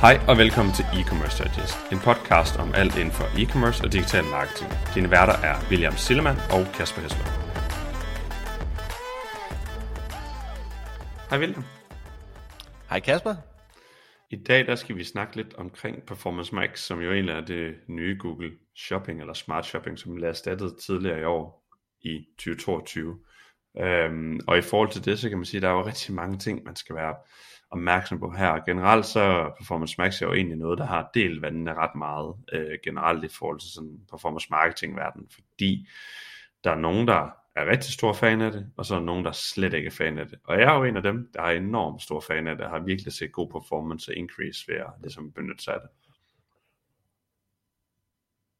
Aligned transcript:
Hej 0.00 0.16
og 0.28 0.38
velkommen 0.38 0.74
til 0.74 0.84
E-Commerce 0.84 1.36
Digest, 1.42 1.92
en 1.92 1.98
podcast 1.98 2.56
om 2.58 2.74
alt 2.74 2.96
inden 2.96 3.14
for 3.18 3.24
e-commerce 3.24 3.84
og 3.84 3.92
digital 3.92 4.24
marketing. 4.24 4.70
Dine 4.94 5.10
værter 5.10 5.36
er 5.48 5.56
William 5.70 5.96
Sillemann 5.96 6.38
og 6.56 6.62
Kasper 6.76 7.00
Hesler. 7.02 7.28
Hej 11.30 11.38
William. 11.38 11.64
Hej 12.90 13.00
Kasper. 13.00 13.34
I 14.30 14.36
dag 14.36 14.66
der 14.66 14.74
skal 14.74 14.96
vi 14.96 15.04
snakke 15.04 15.36
lidt 15.36 15.54
omkring 15.54 16.02
Performance 16.02 16.54
Max, 16.54 16.80
som 16.80 17.00
jo 17.00 17.12
egentlig 17.12 17.34
er 17.34 17.44
det 17.44 17.74
nye 17.88 18.16
Google 18.20 18.50
Shopping 18.76 19.20
eller 19.20 19.34
Smart 19.34 19.66
Shopping, 19.66 19.98
som 19.98 20.14
blev 20.14 20.28
erstattet 20.28 20.76
tidligere 20.76 21.20
i 21.20 21.24
år 21.24 21.68
i 22.00 22.26
2022. 22.38 23.18
Øhm, 23.78 24.40
og 24.46 24.58
i 24.58 24.62
forhold 24.62 24.90
til 24.90 25.04
det, 25.04 25.18
så 25.18 25.28
kan 25.28 25.38
man 25.38 25.44
sige, 25.44 25.58
at 25.58 25.62
der 25.62 25.68
er 25.68 25.72
jo 25.72 25.86
rigtig 25.86 26.14
mange 26.14 26.38
ting, 26.38 26.64
man 26.64 26.76
skal 26.76 26.94
være 26.94 27.14
opmærksom 27.70 28.20
på 28.20 28.30
her. 28.30 28.64
Generelt 28.66 29.06
så 29.06 29.52
Performance 29.58 29.94
Max 29.98 30.22
er 30.22 30.26
jo 30.26 30.32
egentlig 30.32 30.58
noget, 30.58 30.78
der 30.78 30.86
har 30.86 31.10
delt 31.14 31.42
vandene 31.42 31.74
ret 31.74 31.94
meget 31.94 32.34
øh, 32.52 32.78
generelt 32.84 33.24
i 33.24 33.28
forhold 33.38 33.60
til 33.60 33.70
sådan 33.70 34.00
performance 34.10 34.46
marketing 34.50 34.96
verden, 34.96 35.26
fordi 35.34 35.88
der 36.64 36.70
er 36.70 36.78
nogen, 36.78 37.08
der 37.08 37.30
er 37.56 37.66
rigtig 37.66 37.92
stor 37.92 38.12
fan 38.12 38.40
af 38.40 38.52
det, 38.52 38.70
og 38.76 38.86
så 38.86 38.94
er 38.94 38.98
der 38.98 39.06
nogen, 39.06 39.24
der 39.24 39.32
slet 39.32 39.74
ikke 39.74 39.86
er 39.86 39.90
fan 39.90 40.18
af 40.18 40.26
det. 40.26 40.38
Og 40.44 40.60
jeg 40.60 40.74
er 40.74 40.76
jo 40.76 40.84
en 40.84 40.96
af 40.96 41.02
dem, 41.02 41.30
der 41.34 41.42
er 41.42 41.50
enormt 41.50 42.02
stor 42.02 42.20
fan 42.20 42.46
af 42.46 42.56
det, 42.56 42.64
og 42.64 42.70
har 42.70 42.78
virkelig 42.78 43.12
set 43.12 43.32
god 43.32 43.50
performance 43.50 44.10
og 44.10 44.16
increase 44.16 44.64
ved 44.68 44.76
at 44.76 44.92
ligesom 45.00 45.32
benytte 45.32 45.64
sig 45.64 45.74
af 45.74 45.80
det. 45.80 46.07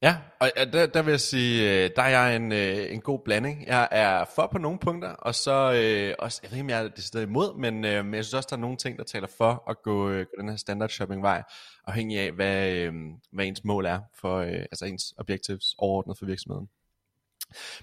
Ja, 0.03 0.17
og 0.41 0.51
der, 0.73 0.87
der 0.87 1.03
vil 1.03 1.11
jeg 1.11 1.21
sige, 1.21 1.85
øh, 1.85 1.91
der 1.97 2.03
er 2.03 2.09
jeg 2.09 2.37
en, 2.37 2.53
øh, 2.53 2.93
en 2.93 3.01
god 3.01 3.19
blanding. 3.25 3.67
Jeg 3.67 3.89
er 3.91 4.25
for 4.35 4.49
på 4.53 4.59
nogle 4.59 4.79
punkter, 4.79 5.09
og 5.09 5.35
så 5.35 5.73
øh, 5.73 6.15
også, 6.19 6.41
jeg 6.43 6.51
ved 6.51 6.57
ikke, 6.57 6.65
om 6.65 6.71
jeg 6.71 6.85
er 6.85 6.89
det 6.89 7.23
imod, 7.23 7.59
men, 7.59 7.85
øh, 7.85 8.05
men 8.05 8.15
jeg 8.15 8.25
synes 8.25 8.35
også, 8.35 8.47
der 8.51 8.57
er 8.57 8.61
nogle 8.61 8.77
ting, 8.77 8.99
der 8.99 9.05
taler 9.05 9.27
for 9.39 9.71
at 9.71 9.83
gå, 9.83 10.11
øh, 10.11 10.21
gå 10.21 10.31
den 10.41 10.49
her 10.49 10.57
standard 10.57 10.89
shopping 10.89 11.23
vej, 11.23 11.43
afhængig 11.87 12.19
af, 12.19 12.33
hvad, 12.33 12.73
øh, 12.73 12.93
hvad 13.33 13.47
ens 13.47 13.65
mål 13.65 13.87
er 13.87 14.01
for, 14.21 14.39
øh, 14.39 14.53
altså 14.53 14.85
ens 14.85 15.15
objectives 15.19 15.75
overordnet 15.79 16.19
for 16.19 16.27
virksomheden. 16.27 16.69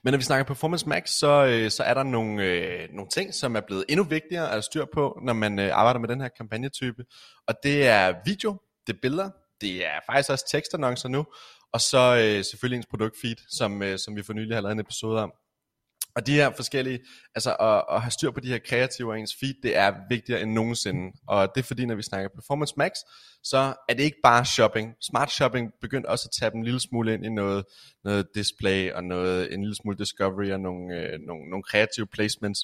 Men 0.03 0.11
når 0.11 0.17
vi 0.17 0.23
snakker 0.23 0.45
Performance 0.45 0.89
Max, 0.89 1.09
så, 1.09 1.45
øh, 1.45 1.71
så 1.71 1.83
er 1.83 1.93
der 1.93 2.03
nogle, 2.03 2.43
øh, 2.43 2.89
nogle 2.93 3.09
ting, 3.09 3.33
som 3.33 3.55
er 3.55 3.61
blevet 3.61 3.85
endnu 3.89 4.03
vigtigere 4.03 4.51
at 4.51 4.63
styr 4.63 4.85
på, 4.93 5.19
når 5.23 5.33
man 5.33 5.59
øh, 5.59 5.69
arbejder 5.73 5.99
med 5.99 6.09
den 6.09 6.21
her 6.21 6.27
kampagnetype. 6.27 7.03
Og 7.47 7.55
det 7.63 7.87
er 7.87 8.13
video, 8.25 8.57
det 8.87 8.93
er 8.93 8.97
billeder, 9.01 9.29
det 9.61 9.85
er 9.85 9.99
faktisk 10.05 10.29
også 10.29 10.45
tekstannoncer 10.51 11.09
nu, 11.09 11.25
og 11.75 11.81
så 11.81 12.03
øh, 12.23 12.45
selvfølgelig 12.45 12.77
ens 12.77 12.85
produktfeed, 12.85 13.35
som, 13.49 13.83
øh, 13.83 13.99
som 13.99 14.15
vi 14.15 14.23
for 14.23 14.33
nylig 14.33 14.55
har 14.55 14.61
lavet 14.61 14.73
en 14.73 14.79
episode 14.79 15.21
om. 15.23 15.31
Og 16.15 16.27
de 16.27 16.33
her 16.33 16.51
forskellige, 16.55 16.99
altså 17.35 17.55
at, 17.55 17.95
at 17.95 18.01
have 18.01 18.11
styr 18.11 18.31
på 18.31 18.39
de 18.39 18.47
her 18.47 18.59
kreative 18.69 19.11
og 19.11 19.19
ens 19.19 19.35
feed, 19.39 19.53
det 19.63 19.77
er 19.77 19.93
vigtigere 20.09 20.41
end 20.41 20.51
nogensinde. 20.51 21.17
Og 21.27 21.55
det 21.55 21.61
er 21.61 21.65
fordi, 21.65 21.85
når 21.85 21.95
vi 21.95 22.01
snakker 22.01 22.29
Performance 22.29 22.73
Max, 22.77 22.91
så 23.43 23.57
er 23.89 23.93
det 23.93 24.03
ikke 24.03 24.17
bare 24.23 24.45
shopping. 24.45 24.95
Smart 25.01 25.31
shopping 25.31 25.71
begyndte 25.81 26.07
også 26.07 26.29
at 26.29 26.35
tage 26.39 26.55
en 26.55 26.63
lille 26.63 26.79
smule 26.79 27.13
ind 27.13 27.25
i 27.25 27.29
noget, 27.29 27.65
noget 28.03 28.27
display 28.35 28.91
og 28.91 29.03
noget, 29.03 29.53
en 29.53 29.61
lille 29.61 29.75
smule 29.75 29.97
discovery 29.97 30.51
og 30.51 30.59
nogle, 30.59 30.95
øh, 30.95 31.19
nogle, 31.27 31.49
nogle 31.49 31.63
kreative 31.63 32.07
placements. 32.07 32.59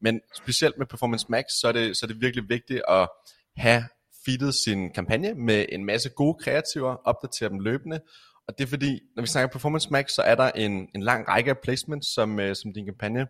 Men 0.00 0.20
specielt 0.34 0.78
med 0.78 0.86
Performance 0.86 1.26
Max, 1.28 1.44
så 1.60 1.68
er 1.68 1.72
det, 1.72 1.96
så 1.96 2.06
er 2.06 2.08
det 2.08 2.20
virkelig 2.20 2.48
vigtigt 2.48 2.82
at 2.88 3.08
have 3.56 3.84
feedet 4.24 4.54
sin 4.54 4.90
kampagne 4.90 5.34
med 5.34 5.66
en 5.68 5.84
masse 5.84 6.08
gode 6.08 6.36
kreativer, 6.44 6.96
opdatere 7.04 7.48
dem 7.48 7.58
løbende, 7.58 8.00
og 8.48 8.58
det 8.58 8.64
er 8.64 8.68
fordi, 8.68 9.00
når 9.16 9.22
vi 9.22 9.26
snakker 9.26 9.52
Performance 9.52 9.88
Max, 9.90 10.10
så 10.12 10.22
er 10.22 10.34
der 10.34 10.50
en, 10.50 10.88
en 10.94 11.02
lang 11.02 11.28
række 11.28 11.50
af 11.50 11.58
placements, 11.58 12.14
som, 12.14 12.40
øh, 12.40 12.56
som 12.56 12.72
din 12.72 12.84
kampagne 12.84 13.26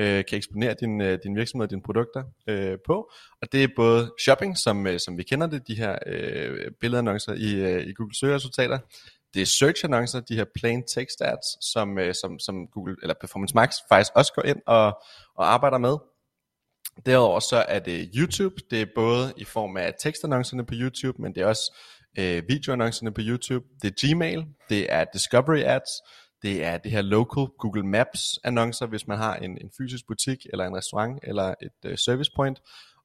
øh, 0.00 0.24
kan 0.24 0.38
eksponere 0.38 0.74
din, 0.80 1.00
øh, 1.00 1.18
din 1.24 1.36
virksomhed 1.36 1.66
og 1.66 1.70
dine 1.70 1.82
produkter 1.82 2.24
øh, 2.48 2.78
på. 2.86 3.10
Og 3.42 3.52
det 3.52 3.64
er 3.64 3.68
både 3.76 4.12
shopping, 4.20 4.58
som, 4.58 4.86
øh, 4.86 5.00
som 5.00 5.18
vi 5.18 5.22
kender 5.22 5.46
det, 5.46 5.68
de 5.68 5.74
her 5.74 5.98
øh, 6.06 6.70
billedannoncer 6.80 7.32
i, 7.32 7.54
øh, 7.54 7.86
i 7.86 7.92
Google 7.92 8.14
søgeresultater. 8.14 8.78
Det 9.34 9.42
er 9.42 9.46
search 9.46 9.84
annoncer, 9.84 10.20
de 10.20 10.36
her 10.36 10.44
plain 10.54 10.82
text 10.94 11.22
ads, 11.22 11.72
som, 11.72 11.98
øh, 11.98 12.14
som, 12.14 12.38
som 12.38 12.66
Google 12.66 12.96
eller 13.02 13.14
Performance 13.20 13.54
Max 13.54 13.74
faktisk 13.88 14.12
også 14.14 14.32
går 14.32 14.42
ind 14.42 14.60
og, 14.66 14.86
og 15.36 15.52
arbejder 15.52 15.78
med. 15.78 15.96
Derudover 17.06 17.40
så 17.40 17.64
er 17.68 17.78
det 17.78 18.10
YouTube, 18.14 18.54
det 18.70 18.82
er 18.82 18.86
både 18.94 19.32
i 19.36 19.44
form 19.44 19.76
af 19.76 19.94
tekstannoncerne 20.00 20.66
på 20.66 20.74
YouTube, 20.74 21.22
men 21.22 21.34
det 21.34 21.42
er 21.42 21.46
også 21.46 21.76
øh, 22.18 22.42
videoannoncerne 22.48 23.14
på 23.14 23.20
YouTube, 23.24 23.64
det 23.82 23.88
er 23.88 24.14
Gmail, 24.14 24.44
det 24.68 24.92
er 24.92 25.04
Discovery 25.12 25.62
Ads, 25.74 25.90
det 26.42 26.64
er 26.64 26.78
det 26.78 26.90
her 26.90 27.02
local 27.02 27.44
Google 27.58 27.86
Maps 27.86 28.20
annoncer, 28.44 28.86
hvis 28.86 29.06
man 29.06 29.18
har 29.18 29.36
en, 29.36 29.50
en 29.50 29.70
fysisk 29.78 30.06
butik, 30.06 30.38
eller 30.52 30.64
en 30.64 30.76
restaurant, 30.76 31.20
eller 31.22 31.54
et 31.62 31.90
øh, 31.90 31.98
service 31.98 32.30
point, 32.36 32.58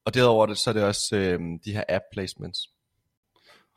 og 0.04 0.14
derudover 0.14 0.46
det, 0.46 0.58
så 0.58 0.70
er 0.70 0.74
det 0.74 0.84
også 0.84 1.16
øh, 1.16 1.40
de 1.64 1.72
her 1.72 1.84
app 1.88 2.04
placements. 2.12 2.58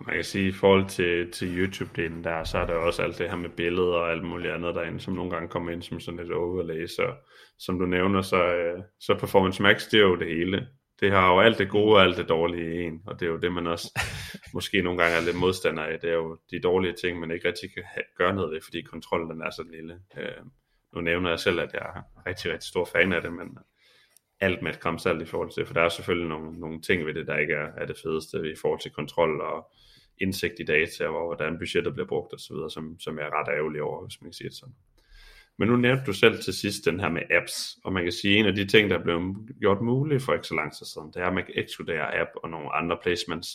Man 0.05 0.15
kan 0.15 0.23
sige, 0.23 0.47
i 0.47 0.51
forhold 0.51 0.89
til, 0.89 1.31
til 1.31 1.47
YouTube-delen 1.57 2.23
der, 2.23 2.43
så 2.43 2.57
er 2.57 2.65
der 2.65 2.73
også 2.73 3.01
alt 3.01 3.17
det 3.17 3.29
her 3.29 3.35
med 3.37 3.49
billeder 3.49 3.93
og 3.93 4.11
alt 4.11 4.23
muligt 4.23 4.53
andet 4.53 4.75
derinde, 4.75 4.99
som 4.99 5.13
nogle 5.13 5.31
gange 5.31 5.47
kommer 5.47 5.71
ind 5.71 5.81
som 5.81 5.99
sådan 5.99 6.19
et 6.19 6.31
overlay. 6.33 6.87
Så 6.87 7.13
som 7.59 7.79
du 7.79 7.85
nævner, 7.85 8.21
så, 8.21 8.43
øh, 8.43 8.83
så 8.99 9.17
Performance 9.19 9.61
Max, 9.61 9.89
det 9.91 9.97
er 9.97 10.03
jo 10.03 10.15
det 10.15 10.27
hele 10.27 10.67
det 10.99 11.11
har 11.11 11.33
jo 11.33 11.39
alt 11.39 11.57
det 11.57 11.69
gode 11.69 11.95
og 11.95 12.03
alt 12.03 12.17
det 12.17 12.29
dårlige 12.29 12.75
i 12.75 12.83
en, 12.83 13.01
og 13.05 13.19
det 13.19 13.25
er 13.25 13.29
jo 13.29 13.37
det, 13.37 13.51
man 13.51 13.67
også 13.67 13.99
måske 14.53 14.81
nogle 14.81 15.01
gange 15.01 15.17
er 15.17 15.21
lidt 15.21 15.39
modstander 15.39 15.83
af. 15.83 15.99
Det 15.99 16.09
er 16.09 16.13
jo 16.13 16.37
de 16.51 16.59
dårlige 16.59 16.93
ting, 16.93 17.19
man 17.19 17.31
ikke 17.31 17.47
rigtig 17.47 17.73
kan 17.73 17.83
gøre 18.17 18.35
noget 18.35 18.51
ved, 18.51 18.61
fordi 18.61 18.81
kontrollen 18.81 19.41
er 19.41 19.49
så 19.49 19.63
lille. 19.71 19.99
Øh, 20.17 20.45
nu 20.93 21.01
nævner 21.01 21.29
jeg 21.29 21.39
selv, 21.39 21.59
at 21.59 21.73
jeg 21.73 21.81
er 21.81 22.01
rigtig, 22.29 22.51
rigtig 22.51 22.67
stor 22.67 22.85
fan 22.85 23.13
af 23.13 23.21
det, 23.21 23.33
men 23.33 23.57
alt 24.39 24.61
med 24.61 24.71
et 24.71 24.79
kram 24.79 24.99
salt 24.99 25.21
i 25.21 25.25
forhold 25.25 25.51
til, 25.51 25.65
for 25.65 25.73
der 25.73 25.81
er 25.81 25.89
selvfølgelig 25.89 26.29
nogle, 26.29 26.59
nogle 26.59 26.81
ting 26.81 27.05
ved 27.05 27.13
det, 27.13 27.27
der 27.27 27.37
ikke 27.37 27.53
er, 27.53 27.67
er 27.77 27.85
det 27.85 27.97
fedeste 28.03 28.51
i 28.51 28.55
forhold 28.61 28.79
til 28.79 28.91
kontrol 28.91 29.41
og 29.41 29.71
indsigt 30.21 30.59
i 30.59 30.63
data, 30.63 31.07
og 31.07 31.25
hvordan 31.25 31.57
budgettet 31.57 31.93
bliver 31.93 32.07
brugt 32.07 32.33
osv., 32.33 32.55
som, 32.69 32.99
som 32.99 33.17
jeg 33.19 33.25
er 33.25 33.39
ret 33.39 33.55
ærgerlig 33.57 33.81
over, 33.81 34.05
hvis 34.05 34.21
man 34.21 34.27
kan 34.27 34.33
sige 34.33 34.49
det 34.49 34.57
sådan. 34.57 34.75
Men 35.57 35.67
nu 35.67 35.75
nævnte 35.75 36.03
du 36.05 36.13
selv 36.13 36.41
til 36.43 36.53
sidst 36.53 36.85
den 36.85 36.99
her 36.99 37.09
med 37.09 37.21
apps, 37.31 37.77
og 37.83 37.93
man 37.93 38.03
kan 38.03 38.11
sige, 38.11 38.33
at 38.33 38.39
en 38.39 38.45
af 38.45 38.55
de 38.55 38.65
ting, 38.65 38.89
der 38.89 38.99
er 38.99 39.03
blevet 39.03 39.35
gjort 39.59 39.81
muligt 39.81 40.23
for 40.23 40.33
ikke 40.33 40.47
så 40.47 40.55
lang 40.55 40.73
tid 40.73 40.85
siden, 40.85 41.07
det 41.07 41.21
er, 41.21 41.27
at 41.27 41.33
man 41.33 41.45
kan 41.45 41.53
ekskludere 41.57 42.19
app 42.19 42.29
og 42.43 42.49
nogle 42.49 42.75
andre 42.75 42.97
placements, 43.03 43.49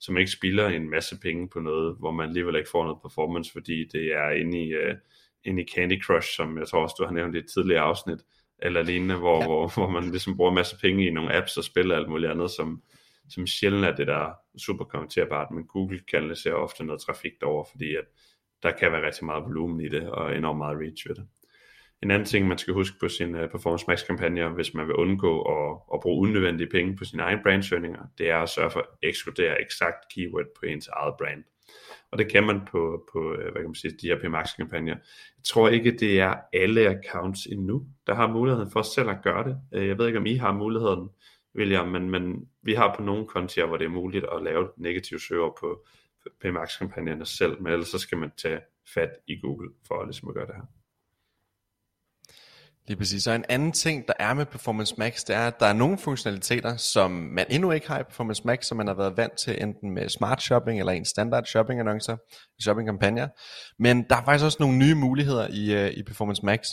som 0.00 0.18
ikke 0.18 0.30
spilder 0.30 0.68
en 0.68 0.90
masse 0.90 1.20
penge 1.20 1.48
på 1.48 1.60
noget, 1.60 1.96
hvor 1.98 2.10
man 2.10 2.28
alligevel 2.28 2.56
ikke 2.56 2.70
får 2.70 2.84
noget 2.84 3.02
performance, 3.02 3.52
fordi 3.52 3.88
det 3.92 4.04
er 4.14 4.30
inde 4.30 4.58
i, 4.58 4.74
uh, 4.74 4.96
inde 5.44 5.62
i 5.62 5.66
Candy 5.74 6.02
Crush, 6.02 6.36
som 6.36 6.58
jeg 6.58 6.68
tror 6.68 6.82
også, 6.82 6.96
du 6.98 7.04
har 7.04 7.12
nævnt 7.12 7.34
i 7.34 7.38
et 7.38 7.50
tidligere 7.54 7.80
afsnit, 7.82 8.18
eller 8.58 8.82
lignende, 8.82 9.16
hvor, 9.16 9.38
ja. 9.38 9.46
hvor, 9.46 9.74
hvor 9.74 9.90
man 9.90 10.10
ligesom 10.10 10.36
bruger 10.36 10.50
en 10.50 10.54
masse 10.54 10.78
penge 10.80 11.06
i 11.06 11.10
nogle 11.10 11.36
apps 11.36 11.56
og 11.56 11.64
spiller 11.64 11.96
alt 11.96 12.08
muligt 12.08 12.30
andet, 12.30 12.50
som, 12.50 12.82
som 13.28 13.46
sjældent 13.46 13.84
er 13.84 13.96
det 13.96 14.06
der 14.06 14.30
super 14.58 14.84
kommenterbart, 14.84 15.50
men 15.50 15.66
Google 15.66 16.00
kanaliserer 16.10 16.54
ofte 16.54 16.84
noget 16.84 17.00
trafik 17.00 17.32
derover, 17.40 17.64
fordi 17.70 17.94
at 17.94 18.04
der 18.62 18.70
kan 18.70 18.92
være 18.92 19.06
rigtig 19.06 19.24
meget 19.24 19.44
volumen 19.44 19.80
i 19.80 19.88
det, 19.88 20.10
og 20.10 20.36
enormt 20.36 20.58
meget 20.58 20.78
reach 20.78 21.08
ved 21.08 21.14
det. 21.14 21.26
En 22.02 22.10
anden 22.10 22.26
ting, 22.26 22.48
man 22.48 22.58
skal 22.58 22.74
huske 22.74 22.96
på 23.00 23.08
sin 23.08 23.34
øh, 23.34 23.50
Performance 23.50 23.84
Max 23.88 24.06
kampagner, 24.06 24.48
hvis 24.48 24.74
man 24.74 24.86
vil 24.86 24.94
undgå 24.94 25.42
at, 25.42 25.78
at 25.94 26.00
bruge 26.00 26.28
unødvendige 26.28 26.70
penge 26.70 26.96
på 26.96 27.04
sine 27.04 27.22
egen 27.22 27.38
brandsøgninger, 27.42 28.00
det 28.18 28.30
er 28.30 28.38
at 28.38 28.48
sørge 28.48 28.70
for 28.70 28.80
at 28.80 28.86
ekskludere 29.02 29.60
eksakt 29.60 29.98
keyword 30.14 30.46
på 30.60 30.66
ens 30.66 30.88
eget 30.88 31.14
brand. 31.18 31.44
Og 32.10 32.18
det 32.18 32.32
kan 32.32 32.46
man 32.46 32.60
på, 32.70 33.08
på 33.12 33.34
øh, 33.34 33.52
hvad 33.52 33.62
kan 33.62 33.64
man 33.64 33.74
sige, 33.74 33.96
de 34.02 34.06
her 34.06 34.20
PMAX 34.20 34.56
kampagner. 34.56 34.94
Jeg 35.36 35.44
tror 35.44 35.68
ikke, 35.68 35.90
det 35.90 36.20
er 36.20 36.34
alle 36.52 36.88
accounts 36.88 37.46
endnu, 37.46 37.86
der 38.06 38.14
har 38.14 38.28
muligheden 38.28 38.70
for 38.70 38.82
selv 38.82 39.08
at 39.08 39.22
gøre 39.22 39.44
det. 39.48 39.58
Øh, 39.74 39.88
jeg 39.88 39.98
ved 39.98 40.06
ikke, 40.06 40.18
om 40.18 40.26
I 40.26 40.34
har 40.34 40.52
muligheden, 40.52 41.08
William, 41.56 41.88
men, 41.88 42.10
men 42.10 42.48
vi 42.62 42.74
har 42.74 42.94
på 42.96 43.02
nogle 43.02 43.26
kontier, 43.26 43.66
hvor 43.66 43.76
det 43.76 43.84
er 43.84 43.88
muligt 43.88 44.24
at 44.32 44.42
lave 44.42 44.68
negative 44.76 45.20
søger 45.20 45.50
på 45.60 45.86
PMAX 46.40 46.78
kampagnerne 46.78 47.26
selv, 47.26 47.62
men 47.62 47.72
ellers 47.72 47.88
så 47.88 47.98
skal 47.98 48.18
man 48.18 48.30
tage 48.42 48.60
fat 48.94 49.10
i 49.28 49.40
Google 49.40 49.70
for 49.88 50.00
at, 50.00 50.06
ligesom 50.06 50.28
at 50.28 50.34
gøre 50.34 50.46
det 50.46 50.54
her. 50.54 50.81
Lige 52.88 52.98
præcis. 52.98 53.26
Og 53.26 53.34
en 53.34 53.44
anden 53.48 53.72
ting, 53.72 54.08
der 54.08 54.12
er 54.18 54.34
med 54.34 54.46
Performance 54.46 54.94
Max, 54.98 55.24
det 55.24 55.36
er, 55.36 55.46
at 55.46 55.60
der 55.60 55.66
er 55.66 55.72
nogle 55.72 55.98
funktionaliteter, 55.98 56.76
som 56.76 57.10
man 57.10 57.46
endnu 57.50 57.70
ikke 57.70 57.88
har 57.88 58.00
i 58.00 58.02
Performance 58.02 58.42
Max, 58.44 58.66
som 58.66 58.76
man 58.76 58.86
har 58.86 58.94
været 58.94 59.16
vant 59.16 59.32
til 59.38 59.62
enten 59.62 59.90
med 59.90 60.08
smart 60.08 60.42
shopping 60.42 60.78
eller 60.78 60.92
en 60.92 61.04
standard 61.04 61.44
shopping 61.44 61.80
annoncer, 61.80 62.16
shopping 62.60 62.88
kampagner. 62.88 63.28
Men 63.78 64.04
der 64.10 64.16
er 64.16 64.24
faktisk 64.24 64.44
også 64.44 64.56
nogle 64.60 64.78
nye 64.78 64.94
muligheder 64.94 65.48
i, 65.50 65.74
øh, 65.74 65.90
i 65.90 66.02
Performance 66.02 66.46
Max. 66.46 66.68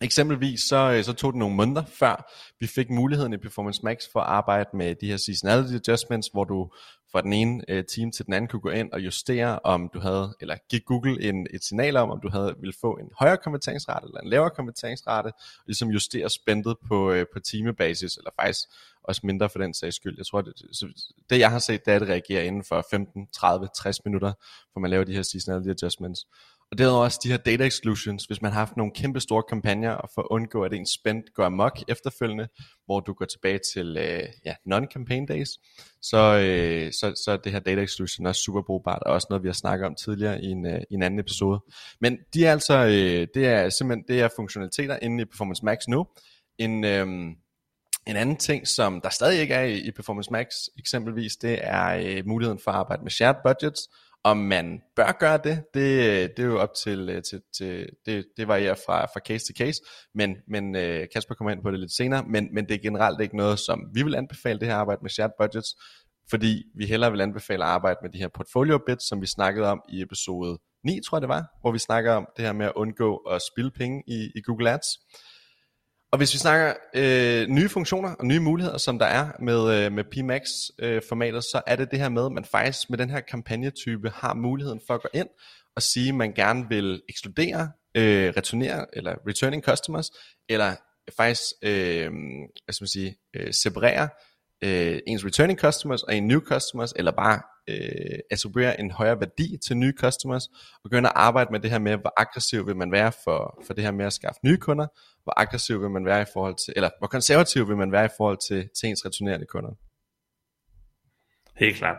Eksempelvis 0.00 0.60
så, 0.60 0.76
øh, 0.76 1.04
så 1.04 1.12
tog 1.12 1.32
det 1.32 1.38
nogle 1.38 1.56
måneder 1.56 1.84
før 1.84 2.32
vi 2.60 2.66
fik 2.66 2.90
muligheden 2.90 3.32
i 3.32 3.36
Performance 3.36 3.80
Max 3.84 3.98
for 4.12 4.20
at 4.20 4.26
arbejde 4.26 4.70
med 4.74 4.94
de 4.94 5.06
her 5.06 5.16
seasonality 5.16 5.74
adjustments, 5.74 6.28
hvor 6.32 6.44
du 6.44 6.70
fra 7.12 7.22
den 7.22 7.32
ene 7.32 7.62
øh, 7.68 7.84
team 7.84 8.12
til 8.12 8.26
den 8.26 8.34
anden 8.34 8.48
kunne 8.48 8.60
gå 8.60 8.70
ind 8.70 8.92
og 8.92 9.00
justere, 9.00 9.58
om 9.64 9.90
du 9.94 9.98
havde, 10.00 10.36
eller 10.40 10.56
give 10.70 10.80
Google 10.80 11.22
en, 11.22 11.46
et 11.54 11.64
signal 11.64 11.96
om, 11.96 12.10
om 12.10 12.20
du 12.20 12.28
havde 12.28 12.54
ville 12.60 12.74
få 12.80 12.92
en 12.92 13.10
højere 13.18 13.36
konverteringsrate 13.36 14.06
eller 14.06 14.20
en 14.20 14.28
lavere 14.28 14.50
konverteringsrate, 14.50 15.26
og 15.26 15.32
ligesom 15.66 15.88
justere 15.88 16.30
spændet 16.30 16.76
på, 16.88 17.12
øh, 17.12 17.26
på 17.32 17.40
timebasis, 17.40 18.16
eller 18.16 18.30
faktisk 18.40 18.68
også 19.04 19.20
mindre 19.24 19.48
for 19.48 19.58
den 19.58 19.74
sags 19.74 19.96
skyld. 19.96 20.14
Jeg 20.16 20.26
tror, 20.26 20.40
det, 20.40 20.54
det 21.30 21.38
jeg 21.38 21.50
har 21.50 21.58
set, 21.58 21.84
det 21.84 21.92
er, 21.92 21.96
at 21.96 22.00
det 22.00 22.08
reagerer 22.08 22.42
inden 22.42 22.64
for 22.64 22.86
15, 22.90 23.26
30, 23.32 23.68
60 23.76 24.04
minutter, 24.04 24.32
for 24.72 24.80
man 24.80 24.90
laver 24.90 25.04
de 25.04 25.14
her 25.14 25.22
seasonality 25.22 25.68
adjustments. 25.68 26.26
Og 26.70 26.78
derudover 26.78 27.04
også 27.04 27.20
de 27.22 27.28
her 27.28 27.36
data 27.36 27.64
exclusions, 27.64 28.24
hvis 28.24 28.42
man 28.42 28.52
har 28.52 28.58
haft 28.58 28.76
nogle 28.76 28.92
kæmpe 28.94 29.20
store 29.20 29.42
kampagner, 29.42 29.90
og 29.90 30.10
for 30.14 30.22
at 30.22 30.28
undgå, 30.30 30.62
at 30.62 30.72
ens 30.72 30.90
spend 30.90 31.22
går 31.34 31.44
amok 31.44 31.78
efterfølgende, 31.88 32.48
hvor 32.86 33.00
du 33.00 33.12
går 33.12 33.24
tilbage 33.24 33.60
til 33.74 33.96
øh, 33.96 34.22
ja, 34.44 34.54
non-campaign 34.64 35.26
days, 35.26 35.48
så, 36.02 36.16
øh, 36.16 36.92
så, 36.92 37.22
så 37.24 37.32
er 37.32 37.36
det 37.36 37.52
her 37.52 37.58
data 37.58 37.82
exclusion 37.82 38.26
også 38.26 38.42
super 38.42 38.62
brugbart, 38.62 39.02
og 39.02 39.12
også 39.12 39.26
noget, 39.30 39.42
vi 39.42 39.48
har 39.48 39.52
snakket 39.52 39.86
om 39.86 39.94
tidligere 39.94 40.42
i 40.42 40.46
en, 40.46 40.66
øh, 40.66 40.80
i 40.90 40.94
en 40.94 41.02
anden 41.02 41.20
episode. 41.20 41.60
Men 42.00 42.18
de 42.34 42.46
er 42.46 42.52
altså, 42.52 42.84
øh, 42.84 43.26
det 43.34 43.46
er 43.46 43.68
simpelthen 43.68 44.04
det 44.08 44.20
er 44.20 44.28
funktionaliteter 44.36 44.98
inde 45.02 45.22
i 45.22 45.24
Performance 45.24 45.64
Max 45.64 45.78
nu. 45.88 46.06
En, 46.58 46.84
øh, 46.84 47.06
en 48.06 48.16
anden 48.16 48.36
ting, 48.36 48.68
som 48.68 49.00
der 49.00 49.08
stadig 49.10 49.40
ikke 49.40 49.54
er 49.54 49.64
i, 49.64 49.78
i 49.78 49.90
Performance 49.90 50.32
Max 50.32 50.46
eksempelvis, 50.78 51.36
det 51.36 51.58
er 51.62 51.86
øh, 51.88 52.26
muligheden 52.26 52.60
for 52.64 52.70
at 52.70 52.76
arbejde 52.76 53.02
med 53.02 53.10
shared 53.10 53.36
budgets, 53.44 53.80
om 54.30 54.36
man 54.36 54.80
bør 54.96 55.16
gøre 55.20 55.38
det, 55.44 55.64
det, 55.74 55.86
det 56.36 56.42
er 56.42 56.46
jo 56.46 56.60
op 56.60 56.74
til, 56.84 57.08
øh, 57.08 57.22
til, 57.22 57.40
til 57.56 57.88
det, 58.06 58.26
det 58.36 58.48
varierer 58.48 58.74
fra, 58.86 59.04
fra 59.04 59.20
case 59.20 59.46
til 59.46 59.56
case, 59.56 59.80
men, 60.14 60.36
men 60.48 60.76
øh, 60.76 61.06
Kasper 61.12 61.34
kommer 61.34 61.50
ind 61.50 61.62
på 61.62 61.70
det 61.70 61.80
lidt 61.80 61.96
senere, 61.96 62.24
men, 62.28 62.48
men 62.54 62.68
det 62.68 62.74
er 62.74 62.78
generelt 62.78 63.20
ikke 63.20 63.36
noget, 63.36 63.58
som 63.58 63.80
vi 63.94 64.02
vil 64.02 64.14
anbefale 64.14 64.60
det 64.60 64.68
her 64.68 64.74
arbejde 64.74 64.98
med 65.02 65.10
shared 65.10 65.30
budgets, 65.40 65.68
fordi 66.30 66.62
vi 66.76 66.86
hellere 66.86 67.10
vil 67.10 67.20
anbefale 67.20 67.64
at 67.64 67.70
arbejde 67.70 67.98
med 68.02 68.10
de 68.10 68.18
her 68.18 68.28
portfolio 68.28 68.78
bits, 68.86 69.08
som 69.08 69.20
vi 69.20 69.26
snakkede 69.26 69.66
om 69.66 69.80
i 69.88 70.02
episode 70.02 70.58
9, 70.84 71.00
tror 71.06 71.16
jeg 71.16 71.22
det 71.22 71.28
var, 71.28 71.44
hvor 71.60 71.72
vi 71.72 71.78
snakker 71.78 72.12
om 72.12 72.26
det 72.36 72.44
her 72.44 72.52
med 72.52 72.66
at 72.66 72.72
undgå 72.76 73.16
at 73.16 73.42
spille 73.52 73.70
penge 73.70 74.02
i, 74.06 74.30
i 74.34 74.40
Google 74.46 74.70
Ads. 74.70 74.88
Og 76.16 76.18
hvis 76.18 76.34
vi 76.34 76.38
snakker 76.38 76.74
øh, 76.94 77.48
nye 77.48 77.68
funktioner 77.68 78.14
og 78.14 78.26
nye 78.26 78.40
muligheder, 78.40 78.78
som 78.78 78.98
der 78.98 79.06
er 79.06 79.30
med, 79.40 79.84
øh, 79.84 79.92
med 79.92 80.04
PMAX-formatet, 80.04 81.36
øh, 81.36 81.42
så 81.42 81.62
er 81.66 81.76
det 81.76 81.90
det 81.90 81.98
her 81.98 82.08
med, 82.08 82.26
at 82.26 82.32
man 82.32 82.44
faktisk 82.44 82.90
med 82.90 82.98
den 82.98 83.10
her 83.10 83.20
kampagnetype 83.20 84.10
har 84.10 84.34
muligheden 84.34 84.80
for 84.86 84.94
at 84.94 85.02
gå 85.02 85.08
ind 85.14 85.28
og 85.76 85.82
sige, 85.82 86.08
at 86.08 86.14
man 86.14 86.32
gerne 86.32 86.68
vil 86.68 87.02
ekskludere, 87.08 87.70
øh, 87.96 88.32
returnere 88.36 88.86
eller 88.92 89.14
returning 89.28 89.62
customers, 89.62 90.10
eller 90.48 90.74
faktisk 91.16 91.42
øh, 91.62 92.10
hvad 92.64 92.72
skal 92.72 92.82
man 92.82 92.88
sige, 92.88 93.16
øh, 93.36 93.52
separere 93.52 94.08
øh, 94.64 95.00
ens 95.06 95.24
returning 95.24 95.58
customers 95.58 96.02
og 96.02 96.14
en 96.14 96.26
new 96.26 96.40
customers, 96.40 96.92
eller 96.96 97.12
bare 97.12 97.42
øh, 97.68 98.18
attribuere 98.30 98.80
en 98.80 98.90
højere 98.90 99.20
værdi 99.20 99.56
til 99.66 99.76
nye 99.76 99.92
customers, 99.98 100.46
og 100.46 100.90
begynde 100.90 101.08
at 101.08 101.12
arbejde 101.16 101.52
med 101.52 101.60
det 101.60 101.70
her 101.70 101.78
med, 101.78 101.96
hvor 101.96 102.12
aggressiv 102.20 102.66
vil 102.66 102.76
man 102.76 102.92
være 102.92 103.12
for, 103.24 103.62
for 103.66 103.74
det 103.74 103.84
her 103.84 103.90
med 103.90 104.06
at 104.06 104.12
skaffe 104.12 104.40
nye 104.44 104.56
kunder, 104.56 104.86
hvor 105.22 105.40
aggressiv 105.40 105.82
vil 105.82 105.90
man 105.90 106.04
være 106.04 106.22
i 106.22 106.30
forhold 106.32 106.54
til, 106.64 106.72
eller 106.76 106.90
hvor 106.98 107.06
konservativ 107.06 107.68
vil 107.68 107.76
man 107.76 107.92
være 107.92 108.04
i 108.04 108.14
forhold 108.16 108.38
til, 108.48 108.68
til 108.80 108.88
ens 108.88 109.06
returnerende 109.06 109.46
kunder. 109.46 109.70
Helt 111.56 111.76
klart. 111.76 111.96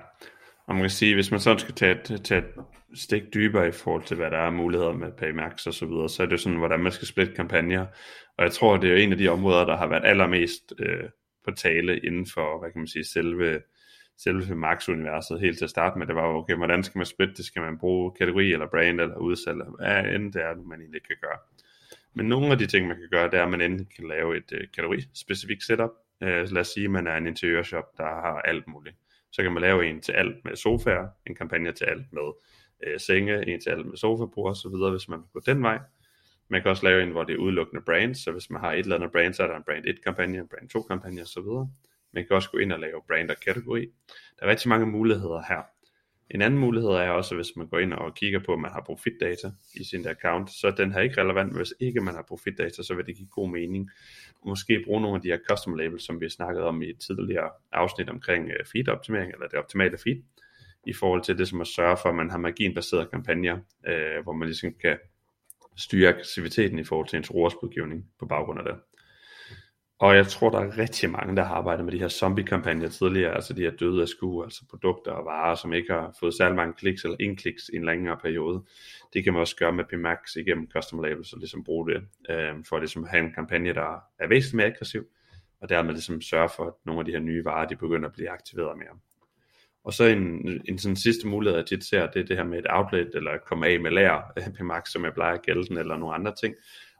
Og 0.68 0.76
man 0.76 0.84
kan 0.84 0.90
sige, 0.90 1.16
hvis 1.16 1.32
man 1.32 1.40
så 1.40 1.58
skal 1.58 1.76
tage 1.76 1.92
et, 1.92 2.22
tage 2.24 2.40
et 2.42 2.46
stik 2.96 3.24
dybere 3.34 3.68
i 3.68 3.72
forhold 3.72 4.04
til, 4.04 4.18
hvad 4.18 4.32
der 4.32 4.38
er 4.38 4.52
muligheder 4.52 4.92
med 4.92 5.12
Paymax 5.12 5.68
og 5.68 5.74
så 5.74 5.86
videre, 5.86 6.10
så 6.10 6.24
er 6.24 6.28
det 6.28 6.40
sådan, 6.40 6.58
hvordan 6.58 6.80
man 6.80 6.92
skal 6.92 7.08
splitte 7.08 7.34
kampagner. 7.34 7.86
Og 8.38 8.44
jeg 8.44 8.52
tror, 8.52 8.78
det 8.78 8.92
er 8.92 8.98
en 8.98 9.12
af 9.12 9.18
de 9.18 9.28
områder, 9.28 9.66
der 9.66 9.78
har 9.78 9.88
været 9.88 10.06
allermest 10.06 10.74
øh, 10.80 11.10
på 11.46 11.52
tale 11.52 12.00
inden 12.00 12.28
for, 12.34 12.60
hvad 12.60 12.72
kan 12.72 12.82
man 12.82 12.88
sige, 12.88 13.06
selve, 13.06 13.62
selve 14.18 14.56
Max-universet 14.56 15.40
helt 15.40 15.58
til 15.58 15.66
at 15.66 15.70
starte 15.70 16.00
med. 16.00 16.08
Det 16.08 16.16
var 16.16 16.28
jo, 16.28 16.38
okay, 16.38 16.56
hvordan 16.56 16.84
skal 16.84 17.00
man 17.00 17.06
splitte 17.06 17.34
det? 17.34 17.46
Skal 17.46 17.62
man 17.62 17.78
bruge 17.78 18.12
kategori 18.12 18.54
eller 18.54 18.68
brand 18.68 19.02
eller 19.02 19.18
udsalg? 19.18 19.58
Hvad 19.80 20.06
end 20.06 20.34
det 20.34 20.42
er, 20.42 20.56
man 20.56 20.82
egentlig 20.82 21.02
kan 21.08 21.16
gøre. 21.22 21.38
Men 22.14 22.26
nogle 22.26 22.52
af 22.52 22.58
de 22.58 22.68
ting, 22.68 22.88
man 22.88 22.98
kan 22.98 23.10
gøre, 23.12 23.30
det 23.32 23.40
er, 23.40 23.44
at 23.44 23.50
man 23.52 23.62
enten 23.62 23.88
kan 23.96 24.08
lave 24.08 24.38
et 24.38 24.52
øh, 24.52 24.68
kategori-specifikt 24.76 25.64
setup. 25.64 25.92
Øh, 26.24 26.52
lad 26.52 26.62
os 26.62 26.68
sige, 26.68 26.86
at 26.86 26.92
man 26.92 27.08
er 27.08 27.18
en 27.18 27.28
interiørshop, 27.28 27.98
der 27.98 28.04
har 28.04 28.42
alt 28.42 28.68
muligt. 28.68 28.96
Så 29.32 29.44
kan 29.44 29.52
man 29.52 29.62
lave 29.62 29.86
en 29.90 30.02
til 30.02 30.12
alt 30.12 30.46
med 30.46 30.56
sofaer, 30.56 31.08
en 31.28 31.36
kampagne 31.36 31.72
til 31.72 31.86
alt 31.86 32.14
med 32.14 32.32
øh, 32.88 33.00
senge, 33.00 33.48
en 33.48 33.62
til 33.62 33.70
alt 33.70 33.86
med 33.86 33.98
sofabord 33.98 34.52
osv., 34.52 34.92
hvis 34.92 35.10
man 35.10 35.20
vil 35.20 35.28
gå 35.34 35.40
den 35.46 35.64
vej. 35.64 35.80
Man 36.50 36.62
kan 36.62 36.72
også 36.72 36.84
lave 36.84 37.04
en, 37.04 37.12
hvor 37.12 37.24
det 37.24 37.34
er 37.34 37.38
udelukkende 37.38 37.82
brands, 37.82 38.24
så 38.24 38.32
hvis 38.32 38.50
man 38.50 38.62
har 38.62 38.72
et 38.72 38.80
eller 38.80 38.96
andet 38.96 39.12
brand, 39.12 39.34
så 39.34 39.44
er 39.44 39.48
der 39.48 39.56
en 39.56 39.64
brand 39.64 39.86
1 39.86 40.04
kampagne, 40.04 40.38
en 40.38 40.48
brand 40.48 40.70
2 40.70 40.82
kampagne 40.82 41.22
osv. 41.22 41.50
Man 42.14 42.28
kan 42.28 42.36
også 42.36 42.50
gå 42.50 42.58
ind 42.58 42.72
og 42.72 42.80
lave 42.80 43.02
brand 43.08 43.32
og 43.32 43.38
kategori. 43.46 43.88
Der 44.40 44.46
er 44.46 44.50
rigtig 44.50 44.70
mange 44.70 44.86
muligheder 44.86 45.44
her. 45.50 45.62
En 46.32 46.42
anden 46.42 46.60
mulighed 46.60 46.90
er 46.90 47.10
også, 47.10 47.36
hvis 47.36 47.56
man 47.56 47.68
går 47.68 47.80
ind 47.80 47.94
og 47.94 48.16
kigger 48.16 48.40
på, 48.40 48.54
at 48.54 48.60
man 48.60 48.72
har 48.72 48.82
profitdata 48.82 49.52
i 49.76 49.84
sin 49.84 50.08
account, 50.08 50.52
så 50.52 50.72
den 50.72 50.92
her 50.92 51.02
ikke 51.02 51.22
relevant, 51.22 51.56
hvis 51.56 51.74
ikke 51.80 52.02
man 52.02 52.16
har 52.16 52.22
profitdata, 52.22 52.84
så 52.84 52.94
vil 52.96 53.06
det 53.06 53.16
give 53.16 53.28
god 53.28 53.50
mening. 53.50 53.90
Måske 54.46 54.84
bruge 54.86 55.02
nogle 55.02 55.16
af 55.16 55.22
de 55.22 55.28
her 55.28 55.40
custom 55.50 55.76
labels, 55.76 56.04
som 56.04 56.20
vi 56.20 56.26
har 56.26 56.30
snakket 56.30 56.64
om 56.64 56.82
i 56.82 56.90
et 56.90 57.00
tidligere 57.00 57.50
afsnit 57.72 58.10
omkring 58.10 58.52
øh, 58.52 58.66
feed-optimering, 58.66 59.32
eller 59.34 59.48
det 59.48 59.60
optimale 59.60 59.98
feed, 59.98 60.24
i 60.88 60.94
forhold 60.94 61.22
til 61.24 61.38
det 61.38 61.48
som 61.48 61.62
at 61.62 61.68
sørge 61.68 61.98
for, 62.02 62.10
at 62.10 62.16
man 62.16 62.30
har 62.30 62.38
marginbaserede 62.38 63.06
kampagner, 63.06 63.60
øh, 63.88 64.24
hvor 64.24 64.34
man 64.34 64.48
ligesom 64.48 64.74
kan 64.82 64.98
styre 65.78 66.10
aktiviteten 66.10 66.80
i 66.80 66.84
forhold 66.84 67.08
til 67.08 67.18
ens 67.18 67.30
brugersbudgivning 67.30 68.12
på 68.20 68.26
baggrund 68.26 68.60
af 68.60 68.66
det. 68.66 68.76
Og 70.00 70.16
jeg 70.16 70.28
tror, 70.28 70.50
der 70.50 70.60
er 70.60 70.78
rigtig 70.78 71.10
mange, 71.10 71.36
der 71.36 71.44
har 71.44 71.56
arbejdet 71.56 71.86
med 71.86 71.94
de 71.94 72.00
her 72.00 72.08
zombie-kampagner 72.08 72.90
tidligere, 72.90 73.36
altså 73.36 73.54
de 73.54 73.62
her 73.62 73.72
døde 73.72 74.02
af 74.02 74.08
skue, 74.08 74.44
altså 74.44 74.62
produkter 74.70 75.12
og 75.12 75.26
varer, 75.26 75.56
som 75.56 75.74
ikke 75.74 75.94
har 75.94 76.16
fået 76.20 76.34
særlig 76.34 76.56
mange 76.56 76.74
kliks 76.74 77.04
eller 77.04 77.18
indkliks 77.20 77.70
i 77.74 77.76
en 77.76 77.86
længere 77.86 78.18
periode. 78.18 78.64
Det 79.14 79.24
kan 79.24 79.34
man 79.34 79.40
også 79.40 79.56
gøre 79.56 79.72
med 79.74 79.84
PMAX 79.86 80.36
igennem 80.36 80.70
Custom 80.72 81.02
Labels 81.02 81.34
og 81.34 81.40
ligesom 81.40 81.64
bruge 81.64 81.90
det, 81.90 82.04
øh, 82.30 82.54
for 82.70 82.76
at 82.76 82.82
ligesom 82.82 83.04
have 83.04 83.24
en 83.24 83.34
kampagne, 83.34 83.74
der 83.74 84.00
er 84.20 84.28
væsentligt 84.28 84.54
mere 84.54 84.68
aggressiv, 84.68 85.06
og 85.62 85.70
dermed 85.70 85.94
ligesom 85.94 86.22
sørge 86.22 86.50
for, 86.56 86.66
at 86.66 86.74
nogle 86.86 87.00
af 87.00 87.06
de 87.06 87.12
her 87.12 87.20
nye 87.20 87.46
varer, 87.46 87.68
de 87.68 87.76
begynder 87.76 88.08
at 88.10 88.14
blive 88.14 88.30
aktiveret 88.30 88.78
mere. 88.78 89.00
Og 89.84 89.94
så 89.94 90.04
en, 90.04 90.62
en 90.66 90.78
sådan 90.78 90.96
sidste 90.96 91.28
mulighed, 91.28 91.58
jeg 91.58 91.66
tit 91.66 91.84
ser, 91.84 92.08
det 92.08 92.22
er 92.22 92.26
det 92.26 92.38
her 92.38 92.44
med 92.44 92.60
et 92.60 92.66
outlet, 92.70 93.10
eller 93.14 93.32
at 93.32 93.46
komme 93.46 93.68
af 93.68 93.80
med 93.80 93.92
lager, 93.92 94.22
PMAX, 94.58 94.90
som 94.90 95.06
jeg 95.06 95.14
plejer 95.14 95.34
at 95.34 95.42
gælde 95.42 95.68
den, 95.68 95.78
eller 95.78 95.98
nogle 95.98 96.16
andre 96.16 96.36
ting, 96.42 96.56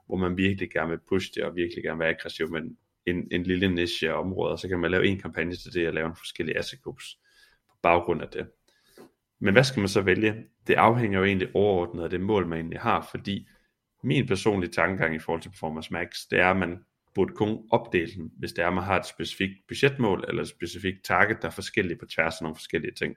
hvor 0.06 0.16
man 0.16 0.36
virkelig 0.36 0.70
gerne 0.70 0.90
vil 0.90 1.00
pushe 1.08 1.32
det, 1.34 1.44
og 1.44 1.56
virkelig 1.56 1.84
gerne 1.84 1.98
vil 1.98 2.04
være 2.04 2.14
aggressiv, 2.14 2.50
men 2.50 2.76
en, 3.10 3.28
en 3.30 3.42
lille 3.42 3.68
niche 3.68 4.10
af 4.10 4.20
områder, 4.20 4.56
så 4.56 4.68
kan 4.68 4.78
man 4.78 4.90
lave 4.90 5.06
en 5.06 5.20
kampagne 5.20 5.56
til 5.56 5.74
det, 5.74 5.88
og 5.88 5.94
lave 5.94 6.06
en 6.06 6.16
forskellige 6.16 6.58
asset 6.58 6.82
groups 6.82 7.04
på 7.70 7.76
baggrund 7.82 8.22
af 8.22 8.28
det. 8.28 8.48
Men 9.40 9.52
hvad 9.52 9.64
skal 9.64 9.80
man 9.80 9.88
så 9.88 10.00
vælge? 10.00 10.44
Det 10.66 10.74
afhænger 10.74 11.18
jo 11.18 11.24
egentlig 11.24 11.48
overordnet 11.54 12.04
af 12.04 12.10
det 12.10 12.20
mål, 12.20 12.46
man 12.46 12.58
egentlig 12.58 12.80
har, 12.80 13.08
fordi 13.10 13.48
min 14.02 14.26
personlige 14.26 14.70
tankegang 14.70 15.14
i 15.14 15.18
forhold 15.18 15.42
til 15.42 15.48
Performance 15.48 15.92
Max, 15.92 16.08
det 16.30 16.40
er, 16.40 16.50
at 16.50 16.56
man 16.56 16.78
burde 17.14 17.34
kun 17.34 17.58
opdele 17.70 18.12
den, 18.12 18.30
hvis 18.38 18.52
det 18.52 18.62
er, 18.62 18.68
at 18.68 18.74
man 18.74 18.84
har 18.84 18.98
et 18.98 19.06
specifikt 19.06 19.54
budgetmål, 19.68 20.24
eller 20.28 20.42
et 20.42 20.48
specifikt 20.48 21.04
target, 21.04 21.42
der 21.42 21.48
er 21.48 21.52
forskellige 21.52 21.98
på 21.98 22.06
tværs 22.06 22.34
af 22.34 22.42
nogle 22.42 22.56
forskellige 22.56 22.94
ting. 22.94 23.16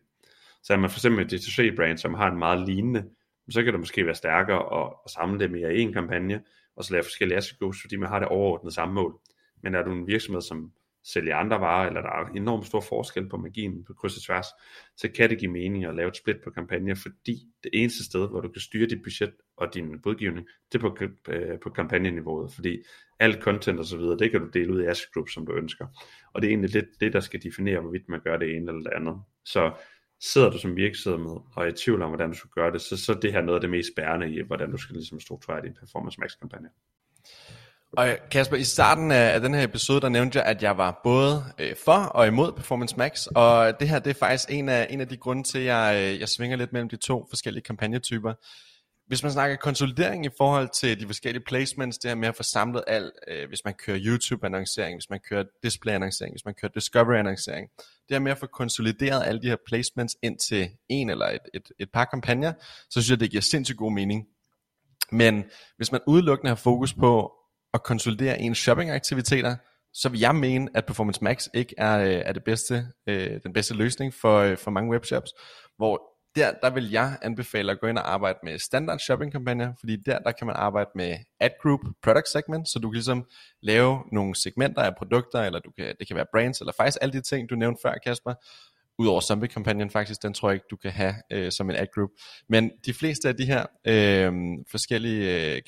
Så 0.63 0.73
er 0.73 0.77
man 0.77 0.89
for 0.89 0.97
eksempel 0.97 1.25
et 1.25 1.31
DTC-brand, 1.31 1.97
som 1.97 2.13
har 2.13 2.31
en 2.31 2.39
meget 2.39 2.67
lignende, 2.67 3.05
så 3.49 3.63
kan 3.63 3.73
det 3.73 3.79
måske 3.79 4.05
være 4.05 4.15
stærkere 4.15 4.83
at, 4.83 4.93
at 5.05 5.11
samle 5.11 5.39
dem 5.39 5.55
i 5.55 5.81
en 5.81 5.93
kampagne, 5.93 6.41
og 6.75 6.83
så 6.83 6.93
lave 6.93 7.03
forskellige 7.03 7.37
asset 7.37 7.59
groups, 7.59 7.81
fordi 7.81 7.95
man 7.95 8.09
har 8.09 8.19
det 8.19 8.27
overordnet 8.27 8.73
samme 8.73 8.93
mål. 8.93 9.19
Men 9.63 9.75
er 9.75 9.83
du 9.83 9.91
en 9.91 10.07
virksomhed, 10.07 10.41
som 10.41 10.71
sælger 11.03 11.35
andre 11.35 11.59
varer, 11.59 11.87
eller 11.87 12.01
der 12.01 12.09
er 12.09 12.25
enormt 12.35 12.65
stor 12.65 12.81
forskel 12.81 13.29
på 13.29 13.37
magien 13.37 13.83
på 13.83 13.93
kryds 13.93 14.17
og 14.17 14.23
tværs, 14.23 14.45
så 14.97 15.09
kan 15.15 15.29
det 15.29 15.39
give 15.39 15.51
mening 15.51 15.85
at 15.85 15.95
lave 15.95 16.07
et 16.09 16.17
split 16.17 16.37
på 16.43 16.49
kampagner, 16.49 16.95
fordi 16.95 17.47
det 17.63 17.71
eneste 17.73 18.05
sted, 18.05 18.29
hvor 18.29 18.41
du 18.41 18.49
kan 18.49 18.61
styre 18.61 18.87
dit 18.87 19.03
budget 19.03 19.33
og 19.57 19.73
din 19.73 20.01
budgivning, 20.01 20.47
det 20.71 20.83
er 20.83 20.89
på, 20.89 20.97
øh, 21.29 21.59
på 21.59 21.69
kampagneniveauet, 21.69 22.53
fordi 22.53 22.83
alt 23.19 23.43
content 23.43 23.79
og 23.79 23.85
så 23.85 23.97
videre, 23.97 24.17
det 24.17 24.31
kan 24.31 24.41
du 24.41 24.47
dele 24.53 24.73
ud 24.73 24.81
i 24.81 24.85
Ask 24.85 25.13
group, 25.13 25.29
som 25.29 25.45
du 25.45 25.53
ønsker. 25.53 25.87
Og 26.33 26.41
det 26.41 26.47
er 26.47 26.51
egentlig 26.51 26.73
lidt 26.73 26.99
det, 26.99 27.13
der 27.13 27.19
skal 27.19 27.43
definere, 27.43 27.81
hvorvidt 27.81 28.09
man 28.09 28.19
gør 28.19 28.37
det 28.37 28.55
ene 28.55 28.71
eller 28.71 28.83
det 28.83 28.91
andet. 28.95 29.21
Så 29.45 29.71
sidder 30.19 30.49
du 30.49 30.57
som 30.57 30.75
virksomhed 30.75 31.37
og 31.55 31.65
er 31.65 31.67
i 31.67 31.73
tvivl 31.73 32.01
om, 32.01 32.09
hvordan 32.09 32.29
du 32.29 32.37
skal 32.37 32.49
gøre 32.49 32.71
det, 32.71 32.81
så, 32.81 32.97
så 32.97 33.19
det 33.21 33.33
her 33.33 33.41
noget 33.41 33.57
af 33.57 33.61
det 33.61 33.69
mest 33.69 33.89
bærende 33.95 34.33
i, 34.33 34.41
hvordan 34.41 34.71
du 34.71 34.77
skal 34.77 34.95
ligesom 34.95 35.19
strukturere 35.19 35.61
din 35.61 35.73
Performance 35.79 36.19
Max 36.19 36.31
kampagne. 36.39 36.69
Og 37.97 38.09
øh, 38.09 38.17
Kasper, 38.31 38.55
i 38.55 38.63
starten 38.63 39.11
af, 39.11 39.41
den 39.41 39.53
her 39.53 39.63
episode, 39.63 40.01
der 40.01 40.09
nævnte 40.09 40.39
jeg, 40.39 40.47
at 40.47 40.63
jeg 40.63 40.77
var 40.77 41.01
både 41.03 41.43
øh, 41.59 41.75
for 41.85 41.93
og 41.93 42.27
imod 42.27 42.51
Performance 42.51 42.97
Max, 42.97 43.25
og 43.25 43.79
det 43.79 43.89
her 43.89 43.99
det 43.99 44.09
er 44.09 44.19
faktisk 44.19 44.51
en 44.51 44.69
af, 44.69 44.87
en 44.89 45.01
af 45.01 45.07
de 45.07 45.17
grunde 45.17 45.43
til, 45.43 45.59
at 45.59 45.65
jeg, 45.65 46.13
øh, 46.13 46.19
jeg 46.19 46.29
svinger 46.29 46.57
lidt 46.57 46.73
mellem 46.73 46.89
de 46.89 46.97
to 46.97 47.25
forskellige 47.29 47.63
kampagnetyper. 47.63 48.33
Hvis 49.07 49.23
man 49.23 49.31
snakker 49.31 49.55
konsolidering 49.55 50.25
i 50.25 50.29
forhold 50.37 50.69
til 50.69 50.99
de 50.99 51.05
forskellige 51.05 51.43
placements, 51.43 51.97
det 51.97 52.09
her 52.09 52.15
med 52.15 52.27
at 52.27 52.35
få 52.35 52.43
samlet 52.43 52.83
alt, 52.87 53.11
hvis 53.47 53.59
man 53.65 53.73
kører 53.73 53.99
YouTube-annoncering, 54.01 54.95
hvis 54.95 55.09
man 55.09 55.19
kører 55.29 55.43
display-annoncering, 55.63 56.33
hvis 56.33 56.45
man 56.45 56.53
kører 56.61 56.71
discovery-annoncering, 56.71 57.69
det 57.77 58.15
her 58.15 58.19
med 58.19 58.31
at 58.31 58.37
få 58.37 58.47
konsolideret 58.47 59.23
alle 59.25 59.41
de 59.41 59.47
her 59.47 59.55
placements 59.67 60.15
ind 60.23 60.39
til 60.39 60.69
en 60.89 61.09
eller 61.09 61.25
et, 61.25 61.39
et, 61.53 61.71
et 61.79 61.89
par 61.93 62.05
kampagner, 62.05 62.53
så 62.89 63.01
synes 63.01 63.09
jeg, 63.09 63.19
det 63.19 63.31
giver 63.31 63.41
sindssygt 63.41 63.77
god 63.77 63.91
mening. 63.91 64.25
Men 65.11 65.43
hvis 65.77 65.91
man 65.91 66.01
udelukkende 66.07 66.49
har 66.49 66.55
fokus 66.55 66.93
på 66.93 67.31
at 67.73 67.83
konsolidere 67.83 68.39
ens 68.41 68.57
shoppingaktiviteter, 68.57 69.55
så 69.93 70.09
vil 70.09 70.19
jeg 70.19 70.35
mene, 70.35 70.69
at 70.73 70.85
Performance 70.85 71.23
Max 71.23 71.47
ikke 71.53 71.75
er, 71.77 71.99
øh, 71.99 72.21
er 72.25 72.33
det 72.33 72.43
bedste, 72.43 72.87
øh, 73.07 73.39
den 73.43 73.53
bedste 73.53 73.73
løsning 73.73 74.13
for, 74.13 74.37
øh, 74.37 74.57
for 74.57 74.71
mange 74.71 74.91
webshops, 74.91 75.31
hvor 75.77 76.01
der, 76.35 76.53
der 76.61 76.69
vil 76.69 76.91
jeg 76.91 77.17
anbefale 77.21 77.71
at 77.71 77.79
gå 77.79 77.87
ind 77.87 77.97
og 77.97 78.13
arbejde 78.13 78.39
med 78.43 78.59
standard 78.59 78.99
shopping 78.99 79.31
kampagner, 79.31 79.73
fordi 79.79 79.95
der, 79.95 80.19
der 80.19 80.31
kan 80.31 80.47
man 80.47 80.55
arbejde 80.55 80.89
med 80.95 81.17
ad 81.39 81.49
group 81.61 81.79
product 82.03 82.27
segment, 82.27 82.69
så 82.69 82.79
du 82.79 82.89
kan 82.89 82.93
ligesom 82.93 83.25
lave 83.61 84.03
nogle 84.11 84.35
segmenter 84.35 84.81
af 84.81 84.95
produkter, 84.95 85.39
eller 85.41 85.59
du 85.59 85.71
kan, 85.77 85.95
det 85.99 86.07
kan 86.07 86.15
være 86.15 86.25
brands, 86.31 86.59
eller 86.59 86.73
faktisk 86.77 86.97
alle 87.01 87.13
de 87.13 87.21
ting, 87.21 87.49
du 87.49 87.55
nævnte 87.55 87.79
før, 87.83 87.93
Kasper, 88.03 88.33
Udover 88.99 89.21
zombie-kampagnen 89.21 89.89
faktisk, 89.89 90.23
den 90.23 90.33
tror 90.33 90.49
jeg 90.49 90.53
ikke, 90.53 90.65
du 90.71 90.75
kan 90.75 90.91
have 90.91 91.15
øh, 91.31 91.51
som 91.51 91.69
en 91.69 91.75
ad 91.75 91.87
group. 91.95 92.09
Men 92.49 92.71
de 92.85 92.93
fleste 92.93 93.27
af 93.27 93.35
de 93.35 93.45
her 93.45 93.65
øh, 93.87 94.31
forskellige 94.71 95.55
øh, 95.55 95.61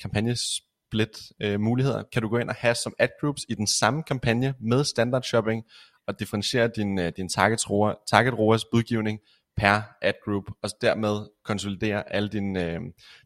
split 0.94 1.32
øh, 1.42 1.60
muligheder, 1.60 2.02
kan 2.12 2.22
du 2.22 2.28
gå 2.28 2.38
ind 2.38 2.48
og 2.48 2.54
have 2.54 2.74
som 2.74 2.94
ad 2.98 3.08
groups 3.20 3.42
i 3.48 3.54
den 3.54 3.66
samme 3.66 4.02
kampagne 4.02 4.54
med 4.60 4.84
standard 4.84 5.22
shopping, 5.22 5.64
og 6.06 6.20
differentiere 6.20 6.68
din, 6.76 6.98
øh, 6.98 7.12
din 7.16 7.28
target, 7.28 7.70
roer, 7.70 7.94
target 8.10 8.38
roers 8.38 8.64
budgivning 8.64 9.18
per 9.56 9.80
ad 10.02 10.12
group, 10.24 10.44
og 10.62 10.70
dermed 10.80 11.30
konsolidere 11.44 12.14
alle 12.14 12.28
dine, 12.28 12.72
øh, 12.72 12.80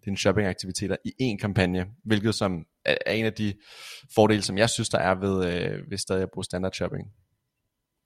dine 0.04 0.16
shopping 0.16 0.48
aktiviteter 0.48 0.96
i 1.04 1.12
én 1.22 1.36
kampagne, 1.36 1.86
hvilket 2.04 2.34
som 2.34 2.64
er, 2.84 2.96
er 3.06 3.12
en 3.12 3.24
af 3.24 3.32
de 3.32 3.54
fordele, 4.14 4.42
som 4.42 4.58
jeg 4.58 4.70
synes, 4.70 4.88
der 4.88 4.98
er 4.98 5.14
ved, 5.14 5.36
øh, 5.46 5.90
ved 5.90 5.98
stadig 5.98 6.22
at 6.22 6.30
bruge 6.30 6.44
standard 6.44 6.72
shopping. 6.72 7.04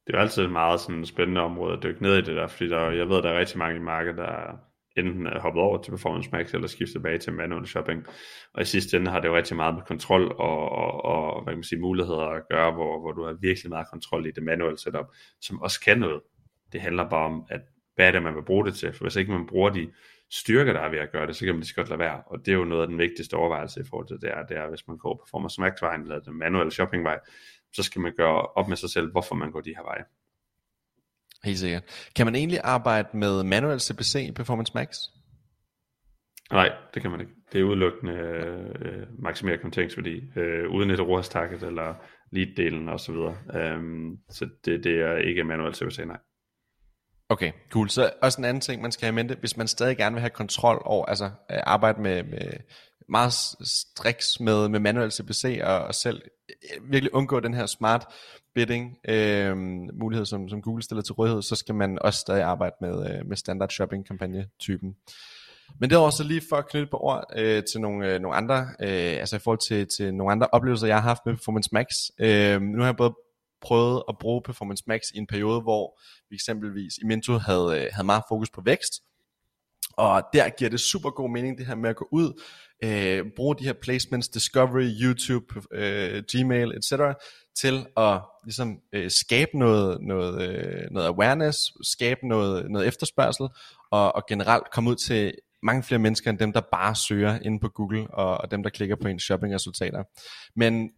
Det 0.07 0.15
er 0.15 0.19
jo 0.19 0.23
altid 0.23 0.43
et 0.43 0.53
meget 0.53 0.81
sådan 0.81 1.07
spændende 1.07 1.41
område 1.41 1.77
at 1.77 1.83
dykke 1.83 2.03
ned 2.03 2.15
i 2.19 2.23
det 2.23 2.37
der, 2.37 2.47
fordi 2.47 2.69
der, 2.69 2.91
jeg 2.91 3.09
ved, 3.09 3.23
der 3.23 3.31
er 3.31 3.39
rigtig 3.39 3.59
mange 3.59 3.77
i 3.77 3.83
markedet, 3.83 4.19
der 4.19 4.59
enten 4.97 5.27
er 5.27 5.41
hoppet 5.41 5.63
over 5.63 5.83
til 5.83 5.91
Performance 5.91 6.31
Max, 6.33 6.55
eller 6.55 6.69
skiftet 6.69 6.93
tilbage 6.93 7.19
til 7.19 7.33
manual 7.33 7.67
shopping. 7.67 8.07
Og 8.55 8.63
i 8.63 8.65
sidste 8.65 8.97
ende 8.97 9.11
har 9.11 9.21
det 9.21 9.29
jo 9.29 9.37
rigtig 9.37 9.57
meget 9.57 9.75
med 9.75 9.83
kontrol 9.83 10.33
og, 10.39 10.69
og, 10.69 11.05
og 11.05 11.43
hvad 11.43 11.53
kan 11.53 11.59
man 11.59 11.65
sige, 11.65 11.81
muligheder 11.81 12.21
at 12.21 12.43
gøre, 12.51 12.73
hvor, 12.73 13.01
hvor 13.01 13.13
du 13.13 13.25
har 13.25 13.33
virkelig 13.33 13.71
meget 13.71 13.87
kontrol 13.91 14.27
i 14.27 14.31
det 14.31 14.43
manuelle 14.43 14.79
setup, 14.79 15.07
som 15.41 15.63
også 15.63 15.81
kan 15.81 15.99
noget. 15.99 16.21
Det 16.73 16.81
handler 16.81 17.11
bare 17.11 17.27
om, 17.27 17.47
at 17.51 17.61
hvad 17.95 18.07
er 18.07 18.13
det, 18.13 18.23
man 18.23 18.35
vil 18.35 18.45
bruge 18.45 18.67
det 18.67 18.75
til? 18.75 18.93
For 18.93 19.05
hvis 19.05 19.17
ikke 19.17 19.33
man 19.33 19.47
bruger 19.47 19.71
de 19.71 19.93
styrker, 20.31 20.73
der 20.73 20.81
er 20.81 20.91
ved 20.91 20.99
at 20.99 21.13
gøre 21.13 21.27
det, 21.27 21.37
så 21.37 21.45
kan 21.45 21.55
man 21.55 21.61
lige 21.61 21.69
så 21.69 21.75
godt 21.75 21.89
lade 21.89 21.99
være. 21.99 22.23
Og 22.27 22.39
det 22.39 22.53
er 22.53 22.57
jo 22.57 22.65
noget 22.65 22.83
af 22.83 22.89
den 22.89 22.99
vigtigste 22.99 23.35
overvejelse 23.35 23.81
i 23.81 23.85
forhold 23.91 24.09
til 24.09 24.21
det 24.21 24.31
er, 24.31 24.43
det 24.47 24.57
er 24.57 24.69
hvis 24.69 24.89
man 24.89 24.99
går 24.99 25.17
Performance 25.17 25.61
Max-vejen, 25.61 26.03
eller 26.03 26.21
den 26.21 26.39
manuelle 26.39 26.73
shopping-vej, 26.73 27.19
så 27.73 27.83
skal 27.83 28.01
man 28.01 28.13
gøre 28.17 28.47
op 28.47 28.69
med 28.69 28.77
sig 28.77 28.91
selv, 28.91 29.11
hvorfor 29.11 29.35
man 29.35 29.51
går 29.51 29.61
de 29.61 29.75
her 29.77 29.83
veje. 29.83 30.05
Helt 31.45 31.59
sikkert. 31.59 31.83
Kan 32.17 32.27
man 32.27 32.35
egentlig 32.35 32.61
arbejde 32.65 33.09
med 33.13 33.43
manuel 33.43 33.81
CPC 33.81 34.27
i 34.29 34.33
Performance 34.33 34.73
Max? 34.75 34.99
Nej, 36.53 36.73
det 36.95 37.03
kan 37.03 37.11
man 37.11 37.21
ikke. 37.21 37.33
Det 37.53 37.61
er 37.61 37.65
udelukkende 37.65 38.13
øh, 38.13 39.07
maksimere 39.19 39.59
konverteringsværdi, 39.59 40.23
øh, 40.37 40.71
uden 40.71 40.91
et 40.91 41.01
ROAS 41.01 41.29
target 41.29 41.63
eller 41.63 41.95
lead-delen 42.37 42.89
osv. 42.91 43.15
Um, 43.15 44.19
så 44.31 44.49
det, 44.65 44.85
det 44.85 45.01
er 45.01 45.17
ikke 45.17 45.45
manuel 45.45 45.75
CPC, 45.75 45.99
nej. 45.99 46.19
Okay, 47.29 47.53
cool. 47.71 47.89
Så 47.89 48.11
også 48.23 48.41
en 48.41 48.45
anden 48.45 48.61
ting, 48.61 48.83
man 48.83 48.93
skal 48.93 49.07
have 49.07 49.13
i 49.13 49.15
mente, 49.15 49.37
hvis 49.41 49.57
man 49.57 49.69
stadig 49.69 49.97
gerne 49.97 50.15
vil 50.15 50.21
have 50.21 50.31
kontrol 50.31 50.83
over, 50.85 51.07
altså 51.07 51.31
arbejde 51.49 52.01
med, 52.01 52.23
med 52.23 52.51
meget 53.13 53.33
striks 53.63 54.41
med, 54.41 54.69
med 54.69 54.81
manuel 54.81 55.13
CPC 55.13 55.61
og, 55.65 55.79
og 55.79 55.95
selv 55.95 56.23
øh, 56.49 56.93
virkelig 56.93 57.15
undgå 57.15 57.41
den 57.41 57.55
her 57.55 57.67
smart 57.67 58.07
bidding 58.55 58.99
øh, 59.09 59.57
mulighed, 60.01 60.27
som, 60.27 60.49
som 60.49 60.63
Google 60.63 60.83
stiller 60.83 61.03
til 61.03 61.13
rådighed, 61.13 61.43
så 61.43 61.57
skal 61.57 61.75
man 61.75 61.99
også 62.01 62.21
stadig 62.21 62.43
arbejde 62.43 62.75
med, 62.81 63.11
øh, 63.11 63.27
med 63.27 63.37
standard 63.37 63.71
shopping 63.71 64.07
kampagne 64.07 64.49
typen. 64.61 64.97
Men 65.81 65.91
det 65.91 65.97
er 65.97 66.01
også 66.01 66.25
lige 66.25 66.43
for 66.49 66.57
at 66.57 66.69
knytte 66.69 66.87
på 66.91 66.97
ord 66.97 67.25
øh, 67.37 67.63
til 67.73 67.81
nogle, 67.81 68.15
øh, 68.15 68.21
nogle 68.21 68.37
andre, 68.37 68.61
øh, 68.81 69.21
altså 69.21 69.37
i 69.37 69.39
forhold 69.39 69.69
til, 69.69 69.87
til 69.97 70.15
nogle 70.15 70.33
andre 70.33 70.49
oplevelser, 70.53 70.87
jeg 70.87 70.97
har 70.97 71.09
haft 71.09 71.23
med 71.27 71.35
Performance 71.35 71.69
Max. 71.73 71.87
Øh, 72.21 72.61
nu 72.61 72.79
har 72.79 72.89
jeg 72.89 72.97
både 72.97 73.15
prøvet 73.63 74.03
at 74.09 74.19
bruge 74.19 74.43
Performance 74.43 74.85
Max 74.87 75.01
i 75.15 75.19
en 75.19 75.27
periode, 75.27 75.61
hvor 75.61 76.01
vi 76.31 76.35
eksempelvis 76.35 76.99
i 77.03 77.07
Minto 77.07 77.33
havde, 77.33 77.69
øh, 77.77 77.87
havde 77.93 78.07
meget 78.07 78.23
fokus 78.29 78.51
på 78.51 78.63
vækst, 78.65 78.93
og 79.97 80.23
der 80.33 80.49
giver 80.49 80.71
det 80.71 80.81
super 80.81 81.11
god 81.11 81.31
mening 81.31 81.59
det 81.59 81.67
her 81.67 81.75
med 81.75 81.91
at 81.91 81.97
gå 81.97 82.09
ud, 82.13 82.43
øh, 82.85 83.25
bruge 83.37 83.57
de 83.59 83.65
her 83.65 83.73
placements, 83.73 84.29
Discovery, 84.29 84.91
YouTube, 85.03 85.63
øh, 85.73 86.23
Gmail, 86.33 86.73
etc. 86.77 86.93
til 87.61 87.87
at 87.97 88.21
ligesom 88.45 88.79
øh, 88.93 89.11
skabe 89.11 89.59
noget, 89.59 89.99
noget, 90.01 90.49
øh, 90.49 90.91
noget 90.91 91.07
awareness, 91.07 91.59
skabe 91.83 92.29
noget, 92.29 92.71
noget 92.71 92.89
efterspørgsel, 92.89 93.49
og, 93.91 94.15
og 94.15 94.23
generelt 94.29 94.71
komme 94.73 94.91
ud 94.91 94.97
til 94.97 95.33
mange 95.63 95.83
flere 95.83 95.99
mennesker 95.99 96.31
end 96.31 96.39
dem, 96.39 96.53
der 96.53 96.61
bare 96.73 96.95
søger 96.95 97.39
inde 97.39 97.61
på 97.61 97.69
Google, 97.69 98.07
og, 98.11 98.39
og 98.39 98.51
dem, 98.51 98.63
der 98.63 98.71
klikker 98.71 98.97
på 99.03 99.09
ens 99.09 99.23
shoppingresultater. 99.23 100.03
Men 100.57 100.91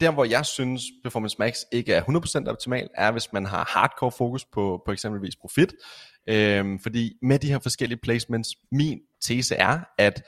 der 0.00 0.10
hvor 0.10 0.24
jeg 0.24 0.46
synes 0.46 0.82
Performance 1.02 1.36
Max 1.38 1.58
ikke 1.72 1.94
er 1.94 2.02
100% 2.46 2.50
optimal, 2.50 2.88
er 2.94 3.10
hvis 3.12 3.32
man 3.32 3.46
har 3.46 3.68
hardcore 3.70 4.12
fokus 4.12 4.44
på, 4.44 4.82
på 4.86 4.92
eksempelvis 4.92 5.36
profit, 5.36 5.72
Øhm, 6.28 6.78
fordi 6.78 7.12
med 7.22 7.38
de 7.38 7.48
her 7.48 7.58
forskellige 7.58 7.98
placements, 8.02 8.48
min 8.72 9.00
tese 9.20 9.54
er, 9.54 9.80
at 9.98 10.22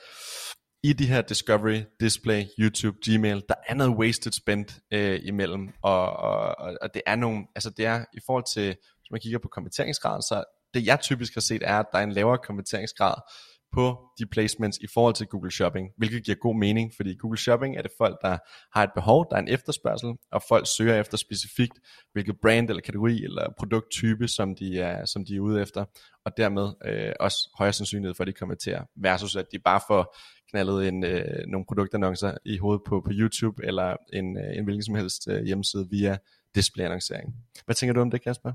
i 0.83 0.93
de 0.93 1.07
her 1.07 1.21
Discovery, 1.21 1.81
Display, 2.01 2.45
YouTube, 2.59 2.97
Gmail, 3.07 3.43
der 3.49 3.55
er 3.67 3.75
noget 3.75 3.97
wasted 3.99 4.33
spend 4.33 4.67
øh, 4.93 5.21
imellem, 5.25 5.69
og, 5.83 6.13
og, 6.17 6.57
og 6.83 6.95
det 6.95 7.03
er 7.07 7.17
nogle, 7.17 7.47
altså 7.55 7.71
det 7.71 7.87
er 7.87 8.05
i 8.15 8.21
forhold 8.27 8.45
til, 8.55 8.67
hvis 8.67 9.11
man 9.11 9.21
kigger 9.21 9.39
på 9.39 9.49
konverteringsgrad, 9.49 10.23
så 10.23 10.45
det 10.75 10.87
jeg 10.87 11.01
typisk 11.01 11.35
har 11.35 11.41
set 11.41 11.63
er, 11.65 11.79
at 11.79 11.87
der 11.93 11.99
er 11.99 12.03
en 12.03 12.13
lavere 12.13 12.39
konverteringsgrad 12.39 13.15
på 13.75 13.99
de 14.19 14.27
placements 14.27 14.79
i 14.79 14.87
forhold 14.95 15.15
til 15.15 15.27
Google 15.27 15.51
Shopping, 15.51 15.91
hvilket 15.97 16.25
giver 16.25 16.37
god 16.37 16.57
mening, 16.57 16.93
fordi 16.97 17.15
Google 17.15 17.39
Shopping 17.39 17.77
er 17.77 17.83
det 17.83 17.91
folk, 17.99 18.17
der 18.23 18.39
har 18.75 18.83
et 18.83 18.91
behov, 18.95 19.27
der 19.31 19.37
er 19.37 19.41
en 19.41 19.49
efterspørgsel, 19.49 20.15
og 20.33 20.43
folk 20.49 20.67
søger 20.77 21.01
efter 21.01 21.17
specifikt, 21.17 21.79
hvilket 22.13 22.41
brand 22.43 22.69
eller 22.69 22.81
kategori 22.81 23.25
eller 23.25 23.53
produkttype, 23.59 24.29
som 24.29 24.55
de 24.55 24.81
er, 24.81 25.05
som 25.05 25.25
de 25.25 25.37
er 25.37 25.41
ude 25.41 25.63
efter, 25.63 25.85
og 26.25 26.37
dermed 26.37 26.69
øh, 26.85 27.13
også 27.21 27.39
højere 27.59 27.73
sandsynlighed 27.73 28.15
for, 28.15 28.25
at 28.25 28.29
de 28.29 28.33
konverterer, 28.33 28.85
versus 28.97 29.37
at 29.37 29.47
de 29.53 29.59
bare 29.59 29.81
får 29.89 30.17
knaldet 30.51 30.89
en, 30.89 31.05
øh, 31.05 31.47
nogle 31.49 31.67
produktannoncer 31.69 32.35
i 32.45 32.59
hovedet 32.59 32.83
på, 32.87 33.01
på 33.01 33.11
YouTube, 33.13 33.67
eller 33.67 33.97
en, 34.13 34.39
øh, 34.39 34.59
en 34.59 34.65
hvilken 34.65 34.83
som 34.83 34.95
helst 34.95 35.29
øh, 35.29 35.45
hjemmeside 35.45 35.87
via 35.91 36.17
displayannoncering. 36.55 37.35
Hvad 37.65 37.75
tænker 37.75 37.95
du 37.95 38.01
om 38.01 38.11
det, 38.11 38.23
Kasper? 38.23 38.53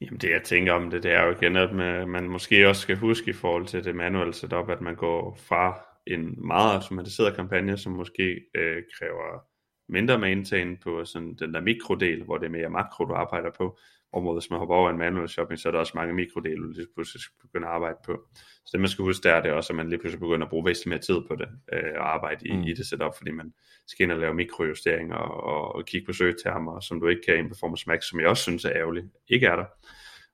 Jamen 0.00 0.20
det 0.20 0.30
jeg 0.30 0.42
tænker 0.42 0.72
om 0.72 0.90
det, 0.90 1.02
det 1.02 1.12
er 1.12 1.24
jo 1.24 1.30
igen, 1.30 1.56
at 1.56 1.74
man 2.08 2.28
måske 2.28 2.68
også 2.68 2.82
skal 2.82 2.96
huske 2.96 3.30
i 3.30 3.32
forhold 3.32 3.66
til 3.66 3.84
det 3.84 3.94
manuelle 3.94 4.34
setup, 4.34 4.70
at 4.70 4.80
man 4.80 4.94
går 4.94 5.34
fra 5.34 5.80
en 6.06 6.46
meget 6.46 6.74
automatiseret 6.74 7.36
kampagne, 7.36 7.78
som 7.78 7.92
måske 7.92 8.40
øh, 8.54 8.82
kræver 8.98 9.44
mindre 9.88 10.18
maintain 10.18 10.76
på 10.76 11.04
sådan 11.04 11.34
den 11.34 11.54
der 11.54 11.60
mikrodel, 11.60 12.24
hvor 12.24 12.38
det 12.38 12.46
er 12.46 12.50
mere 12.50 12.68
makro, 12.68 13.04
du 13.04 13.14
arbejder 13.14 13.50
på. 13.58 13.78
Og 14.12 14.34
hvis 14.34 14.50
man 14.50 14.58
hopper 14.58 14.74
over 14.74 14.90
en 14.90 14.98
manual 14.98 15.28
shopping, 15.28 15.58
så 15.58 15.68
er 15.68 15.72
der 15.72 15.78
også 15.78 15.92
mange 15.94 16.14
mikrodele, 16.14 16.62
du 16.62 16.68
lige 16.68 16.86
pludselig 16.94 17.22
skal 17.22 17.34
begynde 17.42 17.66
at 17.66 17.72
arbejde 17.72 17.98
på. 18.06 18.28
Så 18.64 18.70
det 18.72 18.80
man 18.80 18.88
skal 18.88 19.02
huske, 19.02 19.28
der 19.28 19.34
er 19.34 19.42
det 19.42 19.52
også, 19.52 19.72
at 19.72 19.76
man 19.76 19.88
lige 19.88 19.98
pludselig 19.98 20.20
begynder 20.20 20.46
at 20.46 20.50
bruge 20.50 20.66
væsentligt 20.66 20.88
mere 20.88 21.00
tid 21.00 21.28
på 21.28 21.34
det, 21.34 21.48
øh, 21.72 21.92
og 21.96 22.14
arbejde 22.14 22.48
i, 22.48 22.56
mm. 22.56 22.62
i 22.62 22.72
det 22.72 22.86
setup, 22.86 23.16
fordi 23.16 23.30
man 23.30 23.52
skal 23.86 24.04
ind 24.04 24.12
og 24.12 24.18
lave 24.18 24.34
mikrojusteringer 24.34 25.16
og, 25.16 25.44
og, 25.44 25.74
og 25.74 25.86
kigge 25.86 26.06
på 26.06 26.12
søgetermer, 26.12 26.80
som 26.80 27.00
du 27.00 27.08
ikke 27.08 27.22
kan 27.26 27.36
i 27.36 27.38
en 27.38 27.48
Performance 27.48 27.84
Max, 27.86 28.04
som 28.04 28.20
jeg 28.20 28.28
også 28.28 28.42
synes 28.42 28.64
er 28.64 28.72
ærgerligt, 28.72 29.06
ikke 29.28 29.46
er 29.46 29.56
der 29.56 29.64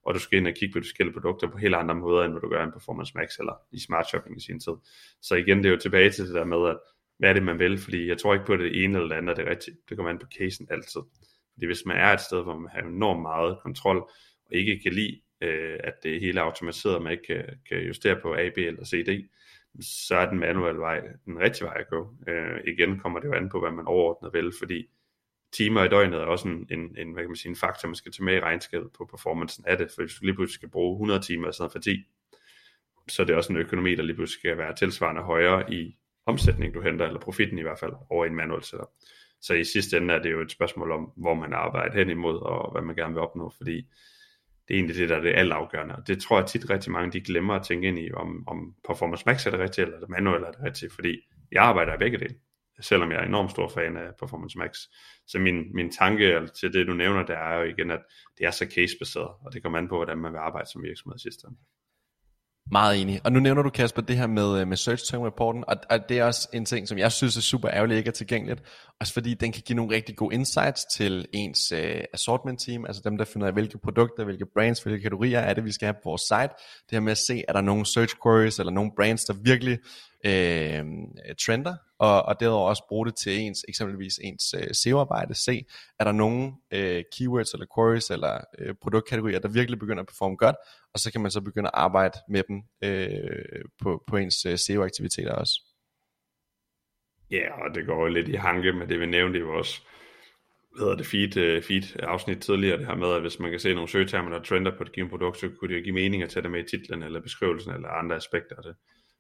og 0.05 0.15
du 0.15 0.19
skal 0.19 0.39
ind 0.39 0.49
og 0.49 0.55
kigge 0.55 0.73
på 0.73 0.79
de 0.79 0.85
forskellige 0.85 1.13
produkter 1.13 1.51
på 1.51 1.59
helt 1.59 1.75
andre 1.75 1.95
måder, 1.95 2.25
end 2.25 2.33
hvad 2.33 2.41
du 2.41 2.49
gør 2.49 2.61
i 2.61 2.65
en 2.65 2.73
Performance 2.73 3.13
Max 3.15 3.39
eller 3.39 3.55
i 3.73 3.81
Smart 3.81 4.09
Shopping 4.09 4.37
i 4.37 4.41
sin 4.41 4.61
tid. 4.61 4.73
Så 5.23 5.35
igen, 5.35 5.59
det 5.59 5.67
er 5.67 5.71
jo 5.71 5.77
tilbage 5.77 6.11
til 6.11 6.27
det 6.27 6.35
der 6.35 6.45
med, 6.45 6.69
at 6.71 6.79
hvad 7.19 7.29
er 7.29 7.33
det, 7.33 7.43
man 7.43 7.59
vil, 7.59 7.79
fordi 7.79 8.09
jeg 8.09 8.19
tror 8.19 8.35
ikke 8.35 8.47
på, 8.47 8.53
at 8.53 8.59
det 8.59 8.85
ene 8.85 8.99
eller 8.99 9.09
det 9.09 9.17
andet 9.17 9.31
er 9.31 9.35
det 9.35 9.51
rigtige. 9.51 9.77
Det 9.89 9.97
kommer 9.97 10.11
an 10.11 10.19
på 10.19 10.27
casen 10.39 10.67
altid. 10.71 11.01
Fordi 11.55 11.67
hvis 11.67 11.87
man 11.87 11.97
er 11.97 12.13
et 12.13 12.21
sted, 12.21 12.43
hvor 12.43 12.59
man 12.59 12.71
har 12.73 12.81
enormt 12.81 13.23
meget 13.23 13.59
kontrol, 13.63 13.99
og 14.47 14.53
ikke 14.53 14.81
kan 14.83 14.93
lide, 14.93 15.21
øh, 15.41 15.79
at 15.85 15.95
det 16.03 16.21
hele 16.21 16.41
er 16.41 16.45
automatiseret, 16.45 16.97
og 16.97 17.03
man 17.03 17.13
ikke 17.13 17.27
kan, 17.27 17.45
kan 17.69 17.87
justere 17.87 18.21
på 18.23 18.35
A, 18.35 18.51
B 18.55 18.59
eller 18.59 18.85
C, 18.85 19.05
D, 19.07 19.29
så 19.81 20.17
er 20.17 20.31
den 20.31 20.39
manuelle 20.39 20.81
vej 20.81 21.01
den 21.25 21.39
rigtige 21.39 21.65
vej 21.65 21.77
at 21.81 21.89
gå. 21.89 22.15
Øh, 22.29 22.61
igen 22.67 22.99
kommer 22.99 23.21
det 23.21 23.29
jo 23.29 23.33
an 23.33 23.49
på, 23.49 23.61
hvad 23.61 23.71
man 23.71 23.87
overordnet 23.87 24.33
vil, 24.33 24.53
fordi 24.59 24.87
timer 25.53 25.85
i 25.85 25.89
døgnet 25.89 26.21
er 26.21 26.25
også 26.25 26.49
en, 26.49 26.67
en, 26.71 26.99
en, 26.99 27.13
hvad 27.13 27.23
kan 27.23 27.31
man 27.31 27.37
sige, 27.37 27.51
en 27.51 27.57
faktor, 27.57 27.89
man 27.89 27.95
skal 27.95 28.13
tage 28.13 28.25
med 28.25 28.35
i 28.35 28.41
regnskabet 28.41 28.93
på 28.99 29.07
performancen 29.11 29.65
af 29.67 29.79
det, 29.79 29.91
for 29.95 30.03
hvis 30.03 30.15
du 30.15 30.25
lige 30.25 30.35
pludselig 30.35 30.55
skal 30.55 30.69
bruge 30.69 30.95
100 30.95 31.21
timer 31.21 31.49
i 31.49 31.53
stedet 31.53 31.73
for 31.73 31.79
10, 31.79 32.05
så 33.09 33.23
er 33.23 33.27
det 33.27 33.37
også 33.37 33.53
en 33.53 33.59
økonomi, 33.59 33.95
der 33.95 34.03
lige 34.03 34.17
pludselig 34.17 34.41
skal 34.41 34.59
være 34.59 34.75
tilsvarende 34.75 35.23
højere 35.23 35.73
i 35.73 35.97
omsætning, 36.27 36.75
du 36.75 36.81
henter, 36.81 37.07
eller 37.07 37.21
profitten 37.21 37.59
i 37.59 37.63
hvert 37.63 37.79
fald, 37.79 37.93
over 38.11 38.27
en 38.27 38.35
manuel 38.35 38.65
setup. 38.65 38.89
Så 39.47 39.55
i 39.55 39.65
sidste 39.65 39.97
ende 39.97 40.15
er 40.15 40.23
det 40.23 40.33
jo 40.33 40.41
et 40.41 40.51
spørgsmål 40.51 40.91
om, 40.91 41.13
hvor 41.17 41.35
man 41.35 41.53
arbejder 41.53 41.99
hen 41.99 42.11
imod, 42.11 42.39
og 42.41 42.73
hvad 42.73 42.83
man 42.83 42.97
gerne 42.97 43.15
vil 43.15 43.23
opnå, 43.23 43.53
fordi 43.57 43.77
det 44.69 44.75
er 44.75 44.79
egentlig 44.79 44.97
det, 44.97 45.09
der 45.09 45.17
er 45.17 45.21
det 45.21 45.35
altafgørende. 45.35 45.97
Og 45.97 46.07
det 46.07 46.23
tror 46.23 46.39
jeg 46.39 46.47
tit 46.47 46.71
rigtig 46.71 46.93
mange, 46.93 47.13
de 47.13 47.21
glemmer 47.21 47.55
at 47.55 47.67
tænke 47.67 47.89
ind 47.89 47.99
i, 47.99 48.13
om, 48.13 48.49
om 48.49 48.75
Performance 48.89 49.23
Max 49.27 49.47
er 49.47 49.51
det 49.51 49.61
rigtige, 49.61 49.85
eller 49.85 49.99
det 49.99 50.17
er 50.17 50.51
det 50.51 50.65
rigtige, 50.65 50.91
fordi 50.95 51.21
jeg 51.53 51.63
arbejder 51.63 51.95
i 51.95 51.99
begge 51.99 52.19
dele 52.19 52.35
selvom 52.81 53.11
jeg 53.11 53.21
er 53.21 53.27
enormt 53.27 53.51
stor 53.51 53.69
fan 53.69 53.97
af 53.97 54.09
Performance 54.21 54.59
Max. 54.59 54.79
Så 55.27 55.39
min, 55.39 55.75
min 55.75 55.91
tanke 55.93 56.49
til 56.61 56.73
det, 56.73 56.87
du 56.87 56.93
nævner, 56.93 57.27
det 57.27 57.37
er 57.37 57.55
jo 57.55 57.63
igen, 57.63 57.91
at 57.91 58.01
det 58.39 58.47
er 58.47 58.51
så 58.51 58.67
casebaseret, 58.75 59.29
og 59.45 59.53
det 59.53 59.63
kommer 59.63 59.79
an 59.79 59.89
på, 59.89 59.97
hvordan 59.97 60.19
man 60.19 60.33
vil 60.33 60.39
arbejde 60.39 60.71
som 60.71 60.83
virksomhed 60.83 61.19
sidste 61.19 61.47
meget 62.71 63.01
enig. 63.01 63.21
Og 63.25 63.33
nu 63.33 63.41
nævner 63.41 63.63
du, 63.63 63.71
Kasper, 63.71 64.03
det 64.03 64.17
her 64.17 64.27
med, 64.27 64.61
øh, 64.61 64.69
med 64.69 64.77
Search 64.77 65.11
Term 65.11 65.23
Reporten, 65.23 65.65
og, 65.69 65.77
og 65.91 66.09
det 66.09 66.19
er 66.19 66.25
også 66.25 66.49
en 66.53 66.65
ting, 66.65 66.89
som 66.89 66.99
jeg 66.99 67.13
synes 67.13 67.37
er 67.37 67.41
super 67.41 67.71
ærgerligt 67.71 67.99
ikke 67.99 68.09
er 68.09 68.13
tilgængeligt. 68.13 68.63
Også 69.01 69.13
fordi 69.13 69.35
den 69.35 69.53
kan 69.53 69.63
give 69.67 69.77
nogle 69.77 69.95
rigtig 69.95 70.17
gode 70.17 70.35
insights 70.35 70.85
til 70.97 71.27
ens 71.33 71.73
øh, 71.73 71.95
uh, 71.95 72.01
assortment 72.13 72.61
team, 72.61 72.85
altså 72.87 73.03
dem, 73.05 73.19
der 73.19 73.25
finder 73.25 73.47
ud 73.47 73.49
af, 73.49 73.53
hvilke 73.53 73.79
produkter, 73.79 74.25
hvilke 74.25 74.47
brands, 74.55 74.83
hvilke 74.83 75.03
kategorier 75.03 75.41
er 75.41 75.55
det, 75.55 75.65
vi 75.65 75.73
skal 75.73 75.87
have 75.87 75.95
på 75.95 76.09
vores 76.11 76.23
site. 76.23 76.55
Det 76.91 76.93
her 76.93 77.01
med 77.01 77.13
at 77.13 77.19
se, 77.19 77.43
er 77.49 77.53
der 77.53 77.61
nogle 77.61 77.87
search 77.87 78.15
queries, 78.23 78.59
eller 78.59 78.73
nogle 78.73 78.91
brands, 78.97 79.25
der 79.25 79.35
virkelig 79.43 79.79
øh, 80.27 80.85
trender, 81.47 81.75
og, 81.99 82.23
og 82.23 82.41
derudover 82.41 82.69
også 82.69 82.85
bruge 82.89 83.07
det 83.07 83.17
til 83.17 83.41
ens, 83.41 83.65
eksempelvis 83.69 84.19
ens 84.23 84.55
øh, 84.59 84.75
SEO-arbejde, 84.75 85.35
se, 85.35 85.65
er 85.99 86.05
der 86.05 86.13
nogle 86.13 86.53
øh, 86.71 87.05
keywords 87.19 87.53
eller 87.53 87.67
queries 87.75 88.11
eller 88.11 88.41
øh, 88.59 88.75
produktkategorier, 88.83 89.39
der 89.39 89.49
virkelig 89.49 89.79
begynder 89.79 90.03
at 90.03 90.07
performe 90.07 90.37
godt, 90.37 90.57
og 90.95 91.01
så 91.01 91.13
kan 91.13 91.21
man 91.21 91.31
så 91.31 91.41
begynde 91.41 91.69
at 91.69 91.75
arbejde 91.75 92.19
med 92.29 92.43
dem 92.49 92.63
øh, 92.85 93.65
på, 93.83 94.03
på 94.07 94.17
ens 94.17 94.47
øh, 94.47 94.59
SEO-aktiviteter 94.59 95.33
også. 95.33 95.61
Ja, 97.31 97.65
og 97.65 97.75
det 97.75 97.87
går 97.87 98.01
jo 98.01 98.09
lidt 98.09 98.29
i 98.29 98.35
hanke 98.35 98.73
med 98.73 98.87
det, 98.87 99.01
vi 99.01 99.07
nævnte 99.07 99.39
i 99.39 99.43
vores 99.43 99.83
hvad 100.77 100.85
hedder 100.85 100.97
det, 100.97 101.07
feed, 101.07 101.37
øh, 101.37 101.63
feed 101.63 102.01
afsnit 102.03 102.39
tidligere, 102.39 102.79
det 102.79 102.87
her 102.87 102.95
med, 102.95 103.13
at 103.13 103.21
hvis 103.21 103.39
man 103.39 103.51
kan 103.51 103.61
se 103.61 103.75
nogle 103.75 103.89
søgetermer, 103.89 104.31
der 104.31 104.43
trender 104.43 104.77
på 104.77 104.83
et 104.83 104.93
givet 104.93 105.11
produkt, 105.11 105.39
så 105.39 105.49
kunne 105.49 105.69
det 105.69 105.79
jo 105.79 105.85
give 105.85 105.95
mening 105.95 106.23
at 106.23 106.31
tage 106.31 106.43
det 106.43 106.51
med 106.51 106.65
i 106.65 106.69
titlen, 106.69 107.03
eller 107.03 107.21
beskrivelsen, 107.21 107.73
eller 107.75 107.89
andre 107.89 108.17
aspekter 108.17 108.57
af 108.57 108.63
det. 108.63 108.75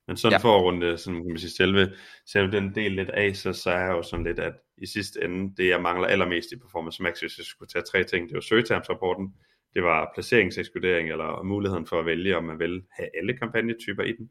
Men 0.06 0.16
sådan 0.16 0.32
ja. 0.32 0.38
for 0.38 0.56
at 0.56 0.62
runde 0.62 0.98
sådan, 0.98 1.20
kan 1.20 1.28
man 1.28 1.38
sige, 1.38 1.50
selve, 1.50 1.92
selve 2.26 2.52
den 2.52 2.74
del 2.74 2.92
lidt 2.92 3.10
af, 3.10 3.36
så, 3.36 3.52
så 3.52 3.70
er 3.70 3.86
jo 3.86 4.02
sådan 4.02 4.24
lidt, 4.24 4.38
at 4.38 4.52
i 4.78 4.86
sidste 4.86 5.24
ende, 5.24 5.56
det 5.56 5.68
jeg 5.68 5.82
mangler 5.82 6.08
allermest 6.08 6.52
i 6.52 6.56
Performance 6.58 7.02
Max, 7.02 7.20
hvis 7.20 7.38
jeg 7.38 7.46
skulle 7.46 7.68
tage 7.68 7.82
tre 7.82 8.04
ting, 8.04 8.28
det 8.28 8.34
var 8.34 8.40
søgetermsrapporten, 8.40 9.34
det 9.74 9.82
var 9.82 10.10
placeringsekskludering, 10.14 11.10
eller 11.10 11.42
muligheden 11.42 11.86
for 11.86 12.00
at 12.00 12.06
vælge, 12.06 12.36
om 12.36 12.44
man 12.44 12.58
vil 12.58 12.82
have 12.92 13.08
alle 13.18 13.36
kampagnetyper 13.36 14.02
i 14.02 14.12
den, 14.12 14.30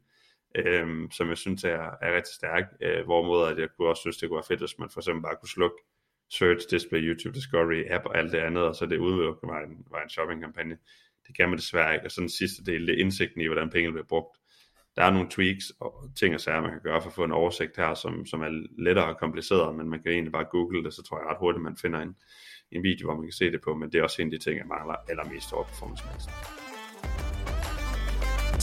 øhm, 0.54 1.10
som 1.10 1.28
jeg 1.28 1.38
synes 1.38 1.64
er, 1.64 1.90
er 2.02 2.16
rigtig 2.16 2.34
stærk, 2.34 2.64
øh, 2.82 3.04
hvorimod 3.04 3.48
at 3.48 3.58
jeg 3.58 3.68
kunne 3.76 3.88
også 3.88 4.00
synes, 4.00 4.16
det 4.16 4.28
kunne 4.28 4.36
være 4.36 4.48
fedt, 4.48 4.60
hvis 4.60 4.78
man 4.78 4.90
for 4.90 5.00
eksempel 5.00 5.22
bare 5.22 5.36
kunne 5.40 5.48
slukke 5.48 5.76
Search, 6.30 6.70
Display, 6.70 7.00
YouTube, 7.00 7.34
Discovery, 7.34 7.84
App 7.90 8.06
og 8.06 8.18
alt 8.18 8.32
det 8.32 8.38
andet, 8.38 8.62
og 8.62 8.74
så 8.74 8.86
det 8.86 8.98
udelukkende 8.98 9.52
var 9.54 9.60
en, 9.60 9.86
var 9.90 10.02
en 10.02 10.10
shoppingkampagne. 10.10 10.78
Det 11.26 11.36
kan 11.36 11.48
man 11.48 11.58
desværre 11.58 11.94
ikke. 11.94 12.06
Og 12.06 12.10
så 12.10 12.20
den 12.20 12.28
sidste 12.28 12.64
del, 12.64 12.86
det 12.86 12.94
er 12.94 13.00
indsigten 13.00 13.40
i, 13.40 13.46
hvordan 13.46 13.70
pengene 13.70 13.92
bliver 13.92 14.06
brugt. 14.06 14.38
Der 14.96 15.02
er 15.04 15.10
nogle 15.10 15.28
tweaks 15.30 15.72
og 15.80 16.10
ting 16.16 16.34
og 16.34 16.40
sager, 16.40 16.60
man 16.60 16.70
kan 16.70 16.80
gøre 16.82 17.02
for 17.02 17.08
at 17.08 17.14
få 17.14 17.24
en 17.24 17.32
oversigt 17.32 17.76
her, 17.76 17.94
som, 17.94 18.26
som 18.26 18.42
er 18.42 18.66
lettere 18.78 19.04
og 19.04 19.18
kompliceret, 19.18 19.74
men 19.76 19.90
man 19.90 20.02
kan 20.02 20.12
egentlig 20.12 20.32
bare 20.32 20.44
google 20.50 20.84
det, 20.84 20.94
så 20.94 21.02
tror 21.02 21.18
jeg 21.18 21.26
ret 21.30 21.36
hurtigt, 21.40 21.62
man 21.62 21.76
finder 21.76 22.00
en, 22.00 22.14
en 22.72 22.82
video, 22.82 23.06
hvor 23.06 23.16
man 23.16 23.26
kan 23.26 23.32
se 23.32 23.52
det 23.52 23.60
på, 23.64 23.74
men 23.74 23.92
det 23.92 23.98
er 23.98 24.02
også 24.02 24.22
en 24.22 24.28
af 24.28 24.38
de 24.38 24.44
ting, 24.44 24.58
jeg 24.58 24.66
mangler 24.66 24.94
allermest 25.08 25.52
over 25.52 25.64
performance 25.64 26.30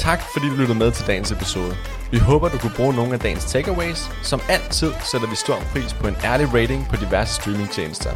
Tak 0.08 0.22
fordi 0.34 0.46
du 0.50 0.56
lyttede 0.56 0.80
med 0.80 0.92
til 0.92 1.08
dagens 1.08 1.32
episode. 1.32 1.74
Vi 2.12 2.18
håber, 2.18 2.50
du 2.50 2.58
kunne 2.58 2.78
bruge 2.80 2.94
nogle 2.96 3.14
af 3.14 3.20
dagens 3.20 3.46
takeaways. 3.46 4.02
Som 4.24 4.40
altid 4.50 4.92
sætter 5.12 5.30
vi 5.30 5.36
stor 5.36 5.60
pris 5.74 5.94
på 5.94 6.08
en 6.08 6.16
ærlig 6.24 6.54
rating 6.54 6.82
på 6.90 6.96
diverse 6.96 7.34
streamingtjenester. 7.36 8.12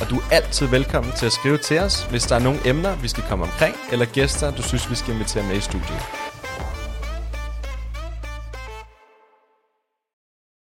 Og 0.00 0.10
du 0.10 0.16
er 0.16 0.26
altid 0.38 0.66
velkommen 0.66 1.12
til 1.12 1.26
at 1.26 1.32
skrive 1.32 1.58
til 1.58 1.78
os, 1.78 2.04
hvis 2.10 2.24
der 2.26 2.34
er 2.36 2.44
nogle 2.48 2.60
emner, 2.70 2.96
vi 3.02 3.08
skal 3.08 3.24
komme 3.28 3.44
omkring, 3.44 3.74
eller 3.92 4.06
gæster, 4.06 4.56
du 4.58 4.62
synes, 4.62 4.90
vi 4.90 4.94
skal 4.94 5.14
invitere 5.14 5.44
med 5.48 5.56
i 5.56 5.60
studiet. 5.60 6.29